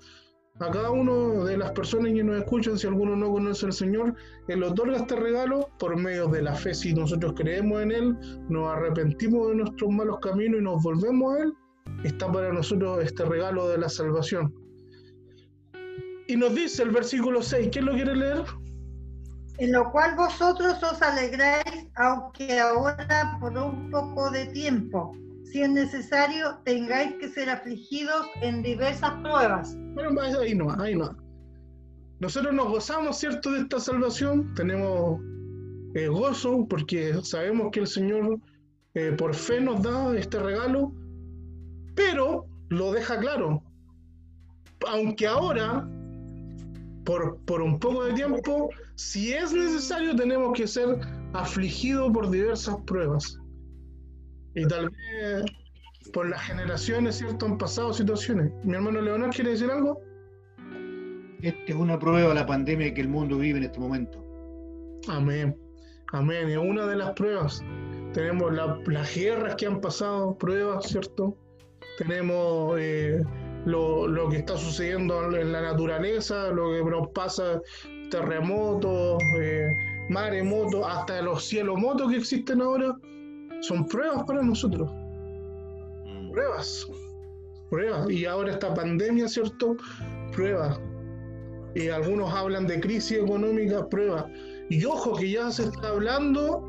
a 0.61 0.71
cada 0.71 0.91
uno 0.91 1.45
de 1.45 1.57
las 1.57 1.73
personas 1.73 2.13
que 2.13 2.23
nos 2.23 2.37
escuchan, 2.37 2.79
si 2.79 2.87
alguno 2.87 3.17
no 3.17 3.31
conoce 3.31 3.67
al 3.67 3.73
Señor, 3.73 4.15
Él 4.49 4.63
otorga 4.63 4.99
este 4.99 5.17
regalo 5.17 5.71
por 5.79 5.97
medio 5.97 6.29
de 6.29 6.43
la 6.43 6.55
fe. 6.55 6.75
Si 6.75 6.93
nosotros 6.93 7.33
creemos 7.35 7.83
en 7.83 7.93
Él, 7.93 8.17
nos 8.51 8.71
arrepentimos 8.71 9.49
de 9.49 9.55
nuestros 9.57 9.91
malos 9.91 10.19
caminos 10.21 10.61
y 10.61 10.65
nos 10.65 10.83
volvemos 10.83 11.35
a 11.35 11.43
Él, 11.45 11.55
está 12.05 12.31
para 12.31 12.53
nosotros 12.53 13.03
este 13.03 13.25
regalo 13.25 13.69
de 13.69 13.79
la 13.79 13.89
salvación. 13.89 14.55
Y 16.27 16.37
nos 16.37 16.55
dice 16.55 16.83
el 16.83 16.91
versículo 16.91 17.43
6, 17.43 17.71
¿quién 17.73 17.87
lo 17.87 17.93
quiere 17.93 18.15
leer? 18.15 18.45
En 19.59 19.73
lo 19.73 19.91
cual 19.93 20.17
vosotros 20.17 20.83
os 20.83 21.01
alegráis, 21.01 21.87
aunque 21.95 22.59
ahora 22.59 23.37
por 23.41 23.57
un 23.57 23.91
poco 23.91 24.31
de 24.31 24.47
tiempo, 24.47 25.17
si 25.45 25.63
es 25.63 25.71
necesario, 25.71 26.59
tengáis 26.65 27.15
que 27.21 27.29
ser 27.29 27.49
afligidos 27.49 28.27
en 28.43 28.63
diversas 28.63 29.13
pruebas. 29.23 29.77
Bueno, 29.95 30.21
ahí 30.21 30.55
no, 30.55 30.71
ahí 30.83 30.97
no. 30.97 31.17
Nosotros 32.19 32.53
nos 32.53 32.69
gozamos, 32.69 33.19
¿cierto?, 33.19 33.53
de 33.53 33.61
esta 33.61 33.79
salvación. 33.79 34.53
Tenemos 34.55 35.21
eh, 35.95 36.09
gozo 36.09 36.67
porque 36.69 37.15
sabemos 37.23 37.71
que 37.71 37.81
el 37.81 37.87
Señor 37.87 38.41
eh, 38.95 39.13
por 39.17 39.35
fe 39.35 39.61
nos 39.61 39.83
da 39.83 40.17
este 40.17 40.41
regalo, 40.41 40.93
pero 41.95 42.47
lo 42.71 42.93
deja 42.93 43.19
claro. 43.19 43.63
Aunque 44.89 45.27
ahora, 45.27 45.89
por, 47.05 47.39
por 47.45 47.63
un 47.63 47.79
poco 47.79 48.05
de 48.05 48.15
tiempo, 48.15 48.71
si 48.97 49.33
es 49.33 49.53
necesario, 49.53 50.15
tenemos 50.15 50.57
que 50.57 50.67
ser 50.67 50.99
afligidos 51.33 52.13
por 52.13 52.31
diversas 52.31 52.77
pruebas. 52.87 53.39
Y 54.55 54.67
tal 54.67 54.91
vez 54.91 55.45
por 56.13 56.29
las 56.29 56.43
generaciones, 56.43 57.17
¿cierto?, 57.17 57.47
han 57.47 57.59
pasado 57.59 57.93
situaciones. 57.93 58.53
Mi 58.63 58.75
hermano 58.75 59.01
Leonel 59.01 59.31
quiere 59.31 59.51
decir 59.51 59.71
algo. 59.71 60.01
Esta 61.43 61.61
es 61.67 61.75
una 61.75 61.99
prueba 61.99 62.29
de 62.29 62.35
la 62.35 62.47
pandemia 62.47 62.95
que 62.95 63.01
el 63.01 63.09
mundo 63.09 63.39
vive 63.39 63.59
en 63.59 63.65
este 63.65 63.81
momento. 63.81 64.25
Amén. 65.09 65.57
Amén. 66.13 66.49
Es 66.49 66.57
una 66.59 66.87
de 66.87 66.97
las 66.97 67.13
pruebas. 67.13 67.63
Tenemos 68.13 68.55
la- 68.55 68.79
las 68.87 69.15
guerras 69.15 69.57
que 69.57 69.67
han 69.67 69.81
pasado, 69.81 70.39
pruebas, 70.39 70.87
¿cierto? 70.87 71.37
Tenemos 71.99 72.77
eh, 72.79 73.23
lo, 73.67 74.07
lo 74.07 74.29
que 74.29 74.37
está 74.39 74.57
sucediendo 74.57 75.37
en 75.37 75.53
la 75.53 75.61
naturaleza, 75.63 76.49
lo 76.49 76.73
que 76.73 76.85
nos 76.91 77.09
pasa, 77.09 77.61
terremotos, 78.11 79.23
eh, 79.41 79.69
maremotos, 80.11 80.85
hasta 80.87 81.23
los 81.23 81.45
cielomotos 81.45 82.11
que 82.11 82.19
existen 82.19 82.61
ahora. 82.61 82.97
son 83.61 83.87
pruebas 83.87 84.25
para 84.25 84.43
nosotros, 84.43 84.91
Mm. 86.05 86.33
pruebas, 86.33 86.87
pruebas. 87.71 88.11
Y 88.11 88.27
ahora 88.27 88.53
esta 88.53 88.75
pandemia, 88.75 89.27
¿cierto? 89.27 89.77
Pruebas. 90.33 90.79
Y 91.75 91.89
algunos 91.89 92.31
hablan 92.35 92.67
de 92.67 92.79
crisis 92.81 93.19
económica, 93.19 93.89
pruebas. 93.89 94.27
Y 94.69 94.85
ojo 94.85 95.15
que 95.17 95.31
ya 95.31 95.51
se 95.51 95.65
está 95.65 95.89
hablando 95.89 96.63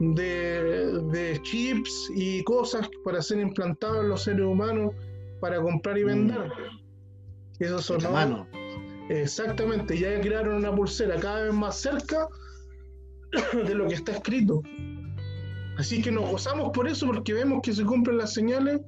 de, 0.00 1.00
de 1.10 1.40
chips 1.42 2.10
y 2.14 2.44
cosas 2.44 2.86
para 3.02 3.22
ser 3.22 3.38
implantados 3.38 4.02
en 4.02 4.08
los 4.10 4.22
seres 4.22 4.44
humanos 4.44 4.92
para 5.40 5.60
comprar 5.60 5.96
y 5.96 6.04
vender. 6.04 6.52
Eso 7.60 7.78
son 7.80 8.02
mano. 8.12 8.46
Exactamente, 9.08 9.98
ya 9.98 10.20
crearon 10.20 10.56
una 10.56 10.74
pulsera 10.74 11.16
cada 11.16 11.44
vez 11.44 11.54
más 11.54 11.76
cerca 11.80 12.28
de 13.52 13.74
lo 13.74 13.88
que 13.88 13.94
está 13.94 14.12
escrito. 14.12 14.62
Así 15.78 16.02
que 16.02 16.10
nos 16.10 16.30
gozamos 16.30 16.70
por 16.72 16.88
eso, 16.88 17.06
porque 17.06 17.34
vemos 17.34 17.60
que 17.62 17.72
se 17.72 17.84
cumplen 17.84 18.18
las 18.18 18.32
señales, 18.32 18.80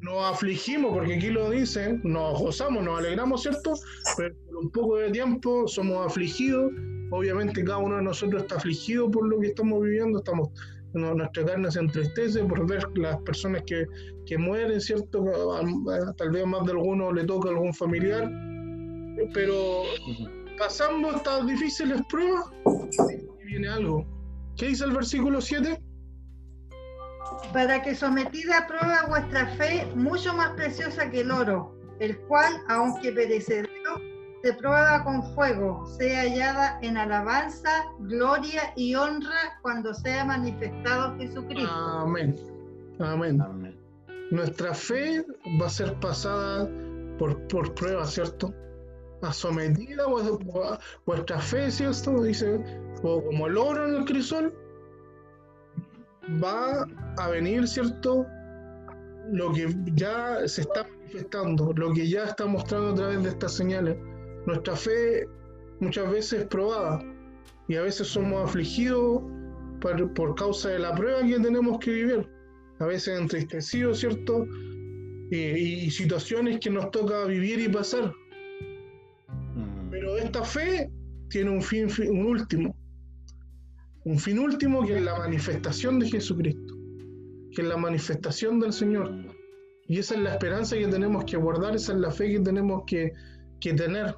nos 0.00 0.24
afligimos, 0.24 0.92
porque 0.92 1.14
aquí 1.14 1.30
lo 1.30 1.50
dicen, 1.50 2.00
nos 2.04 2.38
gozamos, 2.38 2.84
nos 2.84 2.98
alegramos, 2.98 3.42
¿cierto? 3.42 3.74
Pero 4.16 4.34
por 4.46 4.56
un 4.56 4.70
poco 4.70 4.96
de 4.96 5.10
tiempo 5.10 5.66
somos 5.68 6.06
afligidos. 6.06 6.72
Obviamente 7.10 7.64
cada 7.64 7.78
uno 7.78 7.96
de 7.96 8.02
nosotros 8.02 8.42
está 8.42 8.56
afligido 8.56 9.10
por 9.10 9.28
lo 9.28 9.40
que 9.40 9.48
estamos 9.48 9.82
viviendo, 9.82 10.18
estamos, 10.18 10.50
nuestra 10.92 11.44
carne 11.44 11.70
se 11.70 11.80
entristece 11.80 12.44
por 12.44 12.66
ver 12.68 12.86
las 12.94 13.20
personas 13.22 13.62
que, 13.66 13.84
que 14.26 14.38
mueren, 14.38 14.80
¿cierto? 14.80 15.24
Tal 16.16 16.30
vez 16.30 16.46
más 16.46 16.64
de 16.66 16.72
alguno 16.72 17.12
le 17.12 17.24
toca 17.24 17.48
a 17.48 17.52
algún 17.52 17.74
familiar, 17.74 18.30
pero 19.32 19.82
pasando 20.58 21.16
estas 21.16 21.46
difíciles 21.46 22.00
pruebas, 22.08 22.46
y 23.40 23.44
viene 23.44 23.68
algo. 23.68 24.06
¿Qué 24.56 24.66
dice 24.66 24.84
el 24.84 24.92
versículo 24.92 25.40
7? 25.40 25.80
para 27.52 27.82
que 27.82 27.94
sometida 27.94 28.58
a 28.58 28.66
prueba 28.66 29.06
vuestra 29.08 29.46
fe, 29.56 29.86
mucho 29.94 30.32
más 30.34 30.50
preciosa 30.50 31.10
que 31.10 31.20
el 31.20 31.30
oro, 31.30 31.74
el 31.98 32.18
cual, 32.22 32.52
aunque 32.68 33.12
perecedero, 33.12 33.70
se 34.42 34.54
prueba 34.54 35.04
con 35.04 35.22
fuego, 35.34 35.84
sea 35.98 36.22
hallada 36.22 36.78
en 36.82 36.96
alabanza, 36.96 37.84
gloria 38.00 38.72
y 38.76 38.94
honra 38.94 39.58
cuando 39.62 39.92
sea 39.92 40.24
manifestado 40.24 41.16
Jesucristo. 41.18 41.70
Amén. 41.70 42.36
Amén. 43.00 43.40
Amén. 43.40 43.76
Nuestra 44.30 44.72
fe 44.72 45.24
va 45.60 45.66
a 45.66 45.70
ser 45.70 45.92
pasada 46.00 46.68
por, 47.18 47.36
por 47.48 47.74
pruebas, 47.74 48.14
¿cierto? 48.14 48.54
Sometida 49.32 50.06
vu- 50.06 50.38
vu- 50.38 50.78
vuestra 51.06 51.38
fe, 51.40 51.70
¿cierto? 51.70 52.22
Dice, 52.22 52.58
como 53.02 53.46
el 53.46 53.56
oro 53.56 53.86
en 53.88 53.96
el 53.96 54.04
crisol, 54.04 54.52
va 56.42 56.86
a 57.18 57.28
venir, 57.28 57.66
¿cierto? 57.68 58.26
Lo 59.32 59.52
que 59.52 59.68
ya 59.94 60.46
se 60.48 60.62
está 60.62 60.84
manifestando, 60.84 61.72
lo 61.74 61.92
que 61.92 62.08
ya 62.08 62.24
está 62.24 62.46
mostrando 62.46 62.90
a 62.90 62.94
través 62.94 63.22
de 63.22 63.28
estas 63.30 63.52
señales. 63.54 63.96
Nuestra 64.46 64.74
fe 64.74 65.28
muchas 65.80 66.10
veces 66.10 66.40
es 66.40 66.46
probada 66.46 67.00
y 67.68 67.76
a 67.76 67.82
veces 67.82 68.08
somos 68.08 68.44
afligidos 68.48 69.22
por, 69.80 70.14
por 70.14 70.34
causa 70.34 70.70
de 70.70 70.78
la 70.78 70.94
prueba 70.94 71.20
que 71.22 71.38
tenemos 71.38 71.78
que 71.78 71.90
vivir. 71.90 72.28
A 72.80 72.86
veces 72.86 73.20
entristecidos, 73.20 74.00
¿cierto? 74.00 74.46
Y, 75.30 75.36
y 75.36 75.90
situaciones 75.90 76.58
que 76.60 76.70
nos 76.70 76.90
toca 76.90 77.24
vivir 77.26 77.60
y 77.60 77.68
pasar. 77.68 78.12
Pero 79.90 80.16
esta 80.16 80.44
fe 80.44 80.90
tiene 81.28 81.50
un 81.50 81.62
fin- 81.62 81.88
un 82.10 82.26
último. 82.26 82.76
Un 84.04 84.18
fin 84.18 84.38
último 84.38 84.84
que 84.86 84.96
es 84.96 85.02
la 85.02 85.18
manifestación 85.18 85.98
de 85.98 86.08
Jesucristo, 86.08 86.74
que 87.54 87.62
es 87.62 87.68
la 87.68 87.76
manifestación 87.76 88.58
del 88.60 88.72
Señor. 88.72 89.12
Y 89.88 89.98
esa 89.98 90.14
es 90.14 90.20
la 90.20 90.32
esperanza 90.34 90.76
que 90.76 90.86
tenemos 90.86 91.24
que 91.24 91.36
guardar, 91.36 91.74
esa 91.74 91.92
es 91.92 91.98
la 91.98 92.10
fe 92.10 92.30
que 92.32 92.40
tenemos 92.40 92.84
que, 92.86 93.12
que 93.60 93.74
tener. 93.74 94.14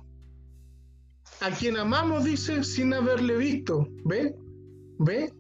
A 1.40 1.50
quien 1.50 1.76
amamos, 1.76 2.24
dice, 2.24 2.62
sin 2.62 2.92
haberle 2.94 3.37
visto. 3.37 3.88
¿Ve? 4.04 4.37
¿Ve? 4.98 5.32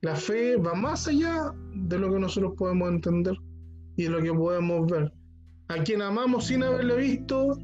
La 0.00 0.16
fe 0.16 0.56
va 0.56 0.74
más 0.74 1.08
allá 1.08 1.52
de 1.74 1.98
lo 1.98 2.10
que 2.10 2.18
nosotros 2.20 2.54
podemos 2.56 2.88
entender 2.88 3.34
y 3.96 4.04
de 4.04 4.10
lo 4.10 4.22
que 4.22 4.32
podemos 4.32 4.90
ver. 4.90 5.12
A 5.68 5.82
quien 5.82 6.00
amamos 6.00 6.46
sin 6.46 6.62
haberle 6.62 6.96
visto, 6.96 7.58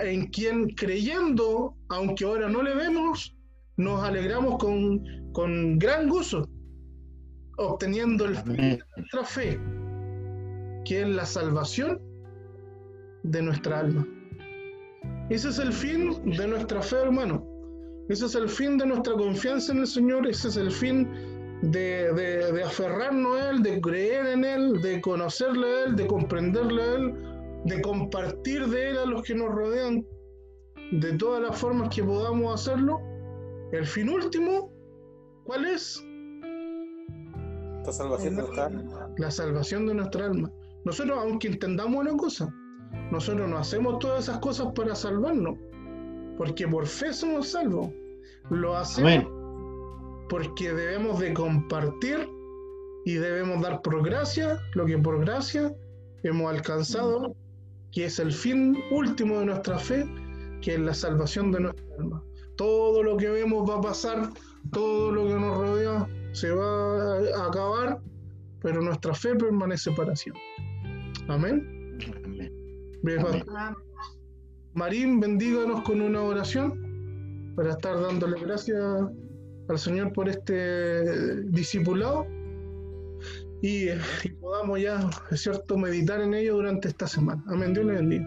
en 0.00 0.26
quien 0.28 0.68
creyendo, 0.70 1.74
aunque 1.88 2.24
ahora 2.24 2.48
no 2.48 2.62
le 2.62 2.74
vemos, 2.74 3.34
nos 3.76 4.02
alegramos 4.02 4.58
con, 4.58 5.02
con 5.32 5.78
gran 5.78 6.08
gozo, 6.08 6.48
obteniendo 7.58 8.24
el 8.26 8.36
fin 8.36 8.56
de 8.56 8.78
nuestra 8.96 9.24
fe, 9.24 9.60
que 10.84 11.02
es 11.02 11.08
la 11.08 11.26
salvación 11.26 12.00
de 13.22 13.42
nuestra 13.42 13.80
alma. 13.80 14.06
Ese 15.30 15.48
es 15.48 15.58
el 15.58 15.72
fin 15.72 16.14
de 16.36 16.46
nuestra 16.46 16.80
fe, 16.82 16.96
hermano. 16.96 17.44
Ese 18.08 18.26
es 18.26 18.34
el 18.36 18.48
fin 18.48 18.78
de 18.78 18.86
nuestra 18.86 19.14
confianza 19.14 19.72
en 19.72 19.78
el 19.80 19.86
Señor. 19.88 20.26
Ese 20.28 20.48
es 20.48 20.56
el 20.56 20.70
fin 20.70 21.08
de, 21.62 22.12
de- 22.14 22.52
de 22.52 22.62
aferrarnos 22.62 23.36
a 23.40 23.50
Él, 23.50 23.62
de 23.62 23.80
creer 23.80 24.26
en 24.26 24.44
Él, 24.44 24.80
de 24.80 25.00
conocerle 25.00 25.66
a 25.66 25.84
Él, 25.86 25.96
de 25.96 26.06
comprenderle 26.06 26.82
a 26.82 26.94
Él, 26.94 27.14
de 27.66 27.82
compartir 27.82 28.66
de 28.68 28.90
Él 28.90 28.98
a 28.98 29.06
los 29.06 29.22
que 29.22 29.34
nos 29.34 29.52
rodean, 29.52 30.06
de 30.92 31.12
todas 31.14 31.42
las 31.42 31.58
formas 31.58 31.94
que 31.94 32.02
podamos 32.02 32.54
hacerlo. 32.54 33.00
El 33.72 33.86
fin 33.86 34.08
último, 34.08 34.70
¿cuál 35.44 35.64
es? 35.66 36.02
Esta 37.78 37.92
salvación 37.92 38.36
de 38.36 38.42
nuestra 38.42 38.66
alma. 38.66 39.10
la 39.18 39.30
salvación 39.30 39.86
de 39.86 39.94
nuestra 39.94 40.26
alma. 40.26 40.50
Nosotros, 40.84 41.18
aunque 41.20 41.48
entendamos 41.48 42.00
una 42.00 42.16
cosa, 42.16 42.48
nosotros 43.10 43.48
no 43.48 43.58
hacemos 43.58 43.98
todas 43.98 44.24
esas 44.24 44.38
cosas 44.38 44.68
para 44.74 44.94
salvarnos, 44.94 45.58
porque 46.38 46.68
por 46.68 46.86
fe 46.86 47.12
somos 47.12 47.48
salvos. 47.48 47.90
Lo 48.50 48.76
hacemos 48.76 49.12
Amén. 49.12 50.26
porque 50.28 50.72
debemos 50.72 51.18
de 51.18 51.34
compartir 51.34 52.28
y 53.04 53.14
debemos 53.14 53.60
dar 53.62 53.82
por 53.82 54.04
gracia 54.04 54.58
lo 54.74 54.86
que 54.86 54.98
por 54.98 55.20
gracia 55.20 55.74
hemos 56.22 56.52
alcanzado, 56.52 57.34
que 57.96 58.04
es 58.04 58.18
el 58.18 58.30
fin 58.30 58.76
último 58.90 59.38
de 59.38 59.46
nuestra 59.46 59.78
fe, 59.78 60.06
que 60.60 60.74
es 60.74 60.80
la 60.80 60.92
salvación 60.92 61.50
de 61.50 61.60
nuestra 61.60 61.86
alma. 61.98 62.22
Todo 62.58 63.02
lo 63.02 63.16
que 63.16 63.30
vemos 63.30 63.66
va 63.66 63.78
a 63.78 63.80
pasar, 63.80 64.28
todo 64.70 65.10
lo 65.12 65.26
que 65.26 65.34
nos 65.34 65.56
rodea 65.56 66.06
se 66.32 66.50
va 66.50 67.16
a 67.16 67.46
acabar, 67.46 67.98
pero 68.60 68.82
nuestra 68.82 69.14
fe 69.14 69.34
permanece 69.34 69.90
para 69.92 70.14
siempre. 70.14 70.42
Amén. 71.28 71.98
Amén. 72.22 73.18
Amén. 73.18 73.44
Marín, 74.74 75.18
bendíganos 75.18 75.80
con 75.80 76.02
una 76.02 76.20
oración 76.20 77.54
para 77.56 77.70
estar 77.70 77.98
dándole 77.98 78.38
gracias 78.40 78.78
al 79.70 79.78
Señor 79.78 80.12
por 80.12 80.28
este 80.28 81.44
discipulado 81.44 82.26
y, 83.62 83.88
y 83.88 84.28
podamos 84.40 84.80
ya, 84.80 85.08
es 85.30 85.40
cierto, 85.42 85.76
meditar 85.78 86.20
en 86.20 86.34
ello 86.34 86.56
durante 86.56 86.88
esta 86.88 87.06
semana. 87.06 87.42
Amén. 87.48 87.72
Dios 87.74 87.86
le 87.86 87.92
bendiga. 87.94 88.26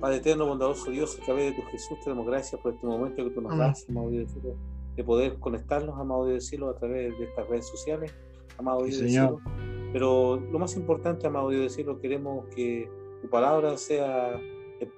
Padre 0.00 0.16
eterno, 0.18 0.46
bondadoso 0.46 0.90
Dios, 0.90 1.18
a 1.20 1.24
través 1.24 1.50
de 1.56 1.60
tu 1.62 1.68
Jesús 1.70 1.98
te 2.04 2.10
damos 2.10 2.26
gracias 2.26 2.60
por 2.60 2.72
este 2.72 2.86
momento 2.86 3.24
que 3.24 3.30
tú 3.30 3.40
nos 3.40 3.52
Amén. 3.52 3.66
das, 3.68 3.86
amado 3.88 4.10
Dios 4.10 4.32
del 4.32 4.42
cielo, 4.42 4.56
de 4.96 5.04
poder 5.04 5.38
conectarnos, 5.40 5.98
amado 5.98 6.24
Dios 6.26 6.34
del 6.34 6.40
cielo, 6.42 6.68
a 6.70 6.76
través 6.76 7.18
de 7.18 7.24
estas 7.24 7.48
redes 7.48 7.66
sociales, 7.66 8.14
amado 8.58 8.80
Sí, 8.80 8.90
Dios 8.90 9.00
del 9.00 9.08
Señor. 9.10 9.40
cielo. 9.42 9.90
Pero 9.92 10.36
lo 10.52 10.58
más 10.58 10.76
importante, 10.76 11.26
amado 11.26 11.48
Dios 11.48 11.62
del 11.62 11.70
cielo, 11.70 11.98
queremos 12.00 12.46
que 12.54 12.88
tu 13.22 13.28
palabra 13.28 13.76
sea 13.76 14.38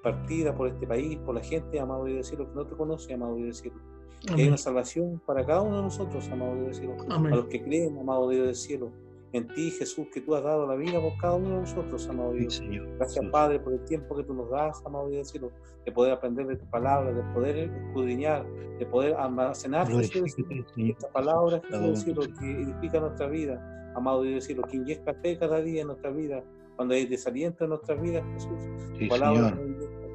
partida 0.02 0.54
por 0.54 0.68
este 0.68 0.86
país, 0.86 1.16
por 1.24 1.34
la 1.34 1.42
gente, 1.42 1.80
amado 1.80 2.04
Dios 2.04 2.16
del 2.16 2.24
cielo, 2.24 2.48
que 2.50 2.54
no 2.56 2.66
te 2.66 2.76
conoce, 2.76 3.14
amado 3.14 3.36
Dios 3.36 3.46
del 3.46 3.54
cielo. 3.54 3.76
Que 4.20 4.28
hay 4.28 4.34
Amén. 4.34 4.48
una 4.48 4.58
salvación 4.58 5.22
para 5.24 5.46
cada 5.46 5.62
uno 5.62 5.76
de 5.76 5.82
nosotros, 5.84 6.28
amado 6.28 6.52
Dios 6.56 6.66
del 6.66 6.74
cielo. 6.74 6.96
A 7.08 7.14
Amén. 7.14 7.30
los 7.34 7.46
que 7.46 7.62
creen, 7.62 7.96
amado 7.98 8.28
Dios 8.28 8.44
del 8.44 8.54
cielo, 8.54 8.90
en 9.32 9.46
ti, 9.48 9.70
Jesús, 9.70 10.08
que 10.12 10.20
tú 10.20 10.34
has 10.34 10.42
dado 10.42 10.66
la 10.66 10.74
vida 10.74 11.00
por 11.00 11.16
cada 11.18 11.34
uno 11.34 11.50
de 11.50 11.60
nosotros, 11.60 12.08
amado 12.08 12.32
Sí, 12.32 12.38
Dios. 12.40 12.54
Señor. 12.54 12.88
Gracias. 12.96 13.24
Padre, 13.30 13.60
por 13.60 13.72
el 13.72 13.84
tiempo 13.84 14.16
que 14.16 14.24
tú 14.24 14.34
nos 14.34 14.50
das, 14.50 14.82
amado 14.84 15.08
Dios 15.08 15.32
de 15.32 15.92
poder 15.92 16.12
aprender 16.12 16.46
de 16.46 16.56
tu 16.56 16.66
palabra, 16.66 17.12
de 17.12 17.22
poder 17.34 17.56
escudriñar, 17.58 18.44
de 18.78 18.86
poder 18.86 19.14
almacenar 19.14 19.86
Jesús, 19.86 20.36
esta 20.76 21.08
palabra, 21.12 21.62
Jesús 21.68 22.00
cielo, 22.00 22.22
que 22.38 22.62
edifica 22.62 23.00
nuestra 23.00 23.28
vida, 23.28 23.92
amado 23.94 24.22
Dios 24.22 24.44
cielo, 24.44 24.62
que 24.62 24.76
inyecta 24.76 25.14
fe 25.14 25.38
cada 25.38 25.60
día 25.60 25.82
en 25.82 25.88
nuestra 25.88 26.10
vida, 26.10 26.42
cuando 26.76 26.94
hay 26.94 27.06
desaliento 27.06 27.64
en 27.64 27.70
nuestras 27.70 28.00
vidas, 28.00 28.24
Jesús. 28.34 28.60
Sí, 28.98 29.06
palabra 29.06 29.50
Señor. 29.50 29.69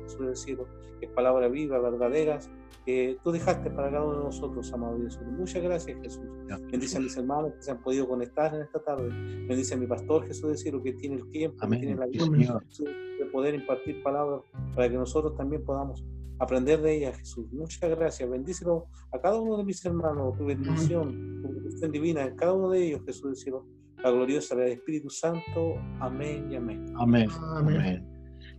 Jesús 0.05 0.25
del 0.25 0.35
cielo, 0.35 0.67
que 0.99 1.07
es 1.07 1.11
palabra 1.11 1.47
viva, 1.47 1.79
verdadera, 1.79 2.39
que 2.85 3.17
tú 3.23 3.31
dejaste 3.31 3.71
para 3.71 3.89
cada 3.89 4.05
uno 4.05 4.17
de 4.19 4.23
nosotros, 4.25 4.71
amado 4.71 4.97
Dios. 4.97 5.19
Muchas 5.37 5.63
gracias, 5.63 5.99
Jesús. 6.01 6.23
Bendice 6.71 6.97
a 6.97 6.99
mis 7.01 7.17
hermanos 7.17 7.53
que 7.55 7.61
se 7.61 7.71
han 7.71 7.81
podido 7.81 8.07
conectar 8.07 8.53
en 8.53 8.61
esta 8.61 8.79
tarde. 8.79 9.09
Bendice 9.47 9.73
a 9.73 9.77
mi 9.77 9.87
pastor 9.87 10.25
Jesús 10.27 10.49
del 10.49 10.57
cielo, 10.57 10.83
que 10.83 10.93
tiene 10.93 11.15
el 11.15 11.29
tiempo, 11.29 11.67
que 11.67 11.77
tiene 11.77 11.95
la 11.95 12.05
vida 12.05 12.25
de 12.25 13.25
poder 13.31 13.55
impartir 13.55 14.03
palabras 14.03 14.41
para 14.75 14.89
que 14.89 14.95
nosotros 14.95 15.35
también 15.35 15.63
podamos 15.63 16.05
aprender 16.39 16.81
de 16.81 16.97
ella, 16.97 17.13
Jesús. 17.13 17.51
Muchas 17.51 17.89
gracias. 17.89 18.29
Bendícelo 18.29 18.85
a 19.11 19.19
cada 19.19 19.39
uno 19.39 19.57
de 19.57 19.63
mis 19.63 19.83
hermanos, 19.85 20.37
tu 20.37 20.45
bendición, 20.45 21.41
tu 21.41 21.53
bendición 21.53 21.91
divina 21.91 22.23
en 22.23 22.35
cada 22.35 22.53
uno 22.53 22.69
de 22.69 22.85
ellos, 22.85 23.01
Jesús 23.05 23.23
del 23.23 23.35
cielo. 23.35 23.65
La 24.03 24.11
gloriosa 24.11 24.55
del 24.55 24.73
Espíritu 24.73 25.09
Santo. 25.09 25.75
Amén 25.99 26.51
y 26.51 26.55
amén. 26.55 26.85
Amén. 26.97 27.27
Amén. 27.31 27.77
Amén. 27.77 28.14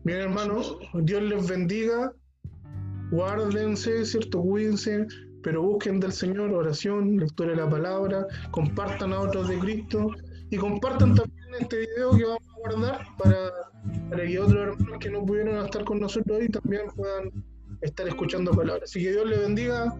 Bien, 0.06 0.20
hermanos, 0.20 0.78
Dios 1.02 1.20
les 1.20 1.48
bendiga. 1.48 2.12
Guárdense, 3.10 4.04
¿cierto? 4.04 4.40
Cuídense, 4.40 5.04
pero 5.42 5.62
busquen 5.62 5.98
del 5.98 6.12
Señor 6.12 6.52
oración, 6.52 7.16
lectura 7.16 7.50
de 7.50 7.56
la 7.56 7.68
palabra, 7.68 8.24
compartan 8.52 9.12
a 9.12 9.18
otros 9.18 9.48
de 9.48 9.58
Cristo 9.58 10.12
y 10.48 10.58
compartan 10.58 11.16
también 11.16 11.48
este 11.58 11.78
video 11.78 12.16
que 12.16 12.24
vamos 12.24 12.48
a 12.48 12.58
guardar 12.60 13.06
para, 13.18 14.24
que 14.24 14.38
otros 14.38 14.78
hermanos 14.78 14.98
que 15.00 15.10
no 15.10 15.26
pudieron 15.26 15.64
estar 15.64 15.82
con 15.82 15.98
nosotros 15.98 16.38
hoy 16.38 16.50
también 16.50 16.82
puedan 16.94 17.44
estar 17.80 18.06
escuchando 18.06 18.52
palabras. 18.52 18.88
Así 18.88 19.02
que 19.02 19.10
Dios 19.10 19.28
les 19.28 19.40
bendiga. 19.40 19.92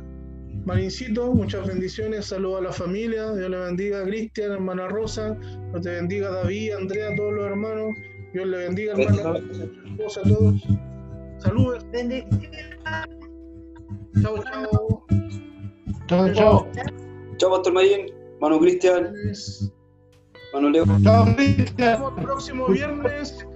Marincito, 0.66 1.32
muchas 1.32 1.66
bendiciones, 1.66 2.26
saludos 2.26 2.60
a 2.60 2.62
la 2.62 2.72
familia, 2.72 3.32
Dios 3.32 3.50
le 3.50 3.58
bendiga 3.58 4.02
a 4.02 4.04
Cristian, 4.04 4.52
hermana 4.52 4.86
Rosa, 4.86 5.34
Dios 5.34 5.82
te 5.82 5.90
bendiga 5.90 6.30
David, 6.30 6.74
Andrea, 6.74 7.14
todos 7.16 7.32
los 7.34 7.46
hermanos, 7.46 7.88
Dios 8.36 8.48
le 8.48 8.58
bendiga 8.58 8.92
hermana, 8.92 9.38
esposa, 9.92 10.20
a 10.20 10.28
todos. 10.28 10.62
Saludos, 11.38 11.86
Bendiciones. 11.90 12.50
chao, 14.22 14.44
chao. 14.44 15.06
Chao, 16.06 16.32
chao. 16.34 16.68
Chao, 17.38 17.50
Pastor 17.50 17.72
Mayín, 17.72 18.12
Mano 18.42 18.60
Cristian, 18.60 19.10
Mano 20.52 20.68
Leo. 20.68 20.84
Chao, 21.02 21.34
Cristian. 21.34 21.76
vemos 21.78 22.12
el 22.18 22.24
próximo 22.24 22.68
viernes 22.68 23.46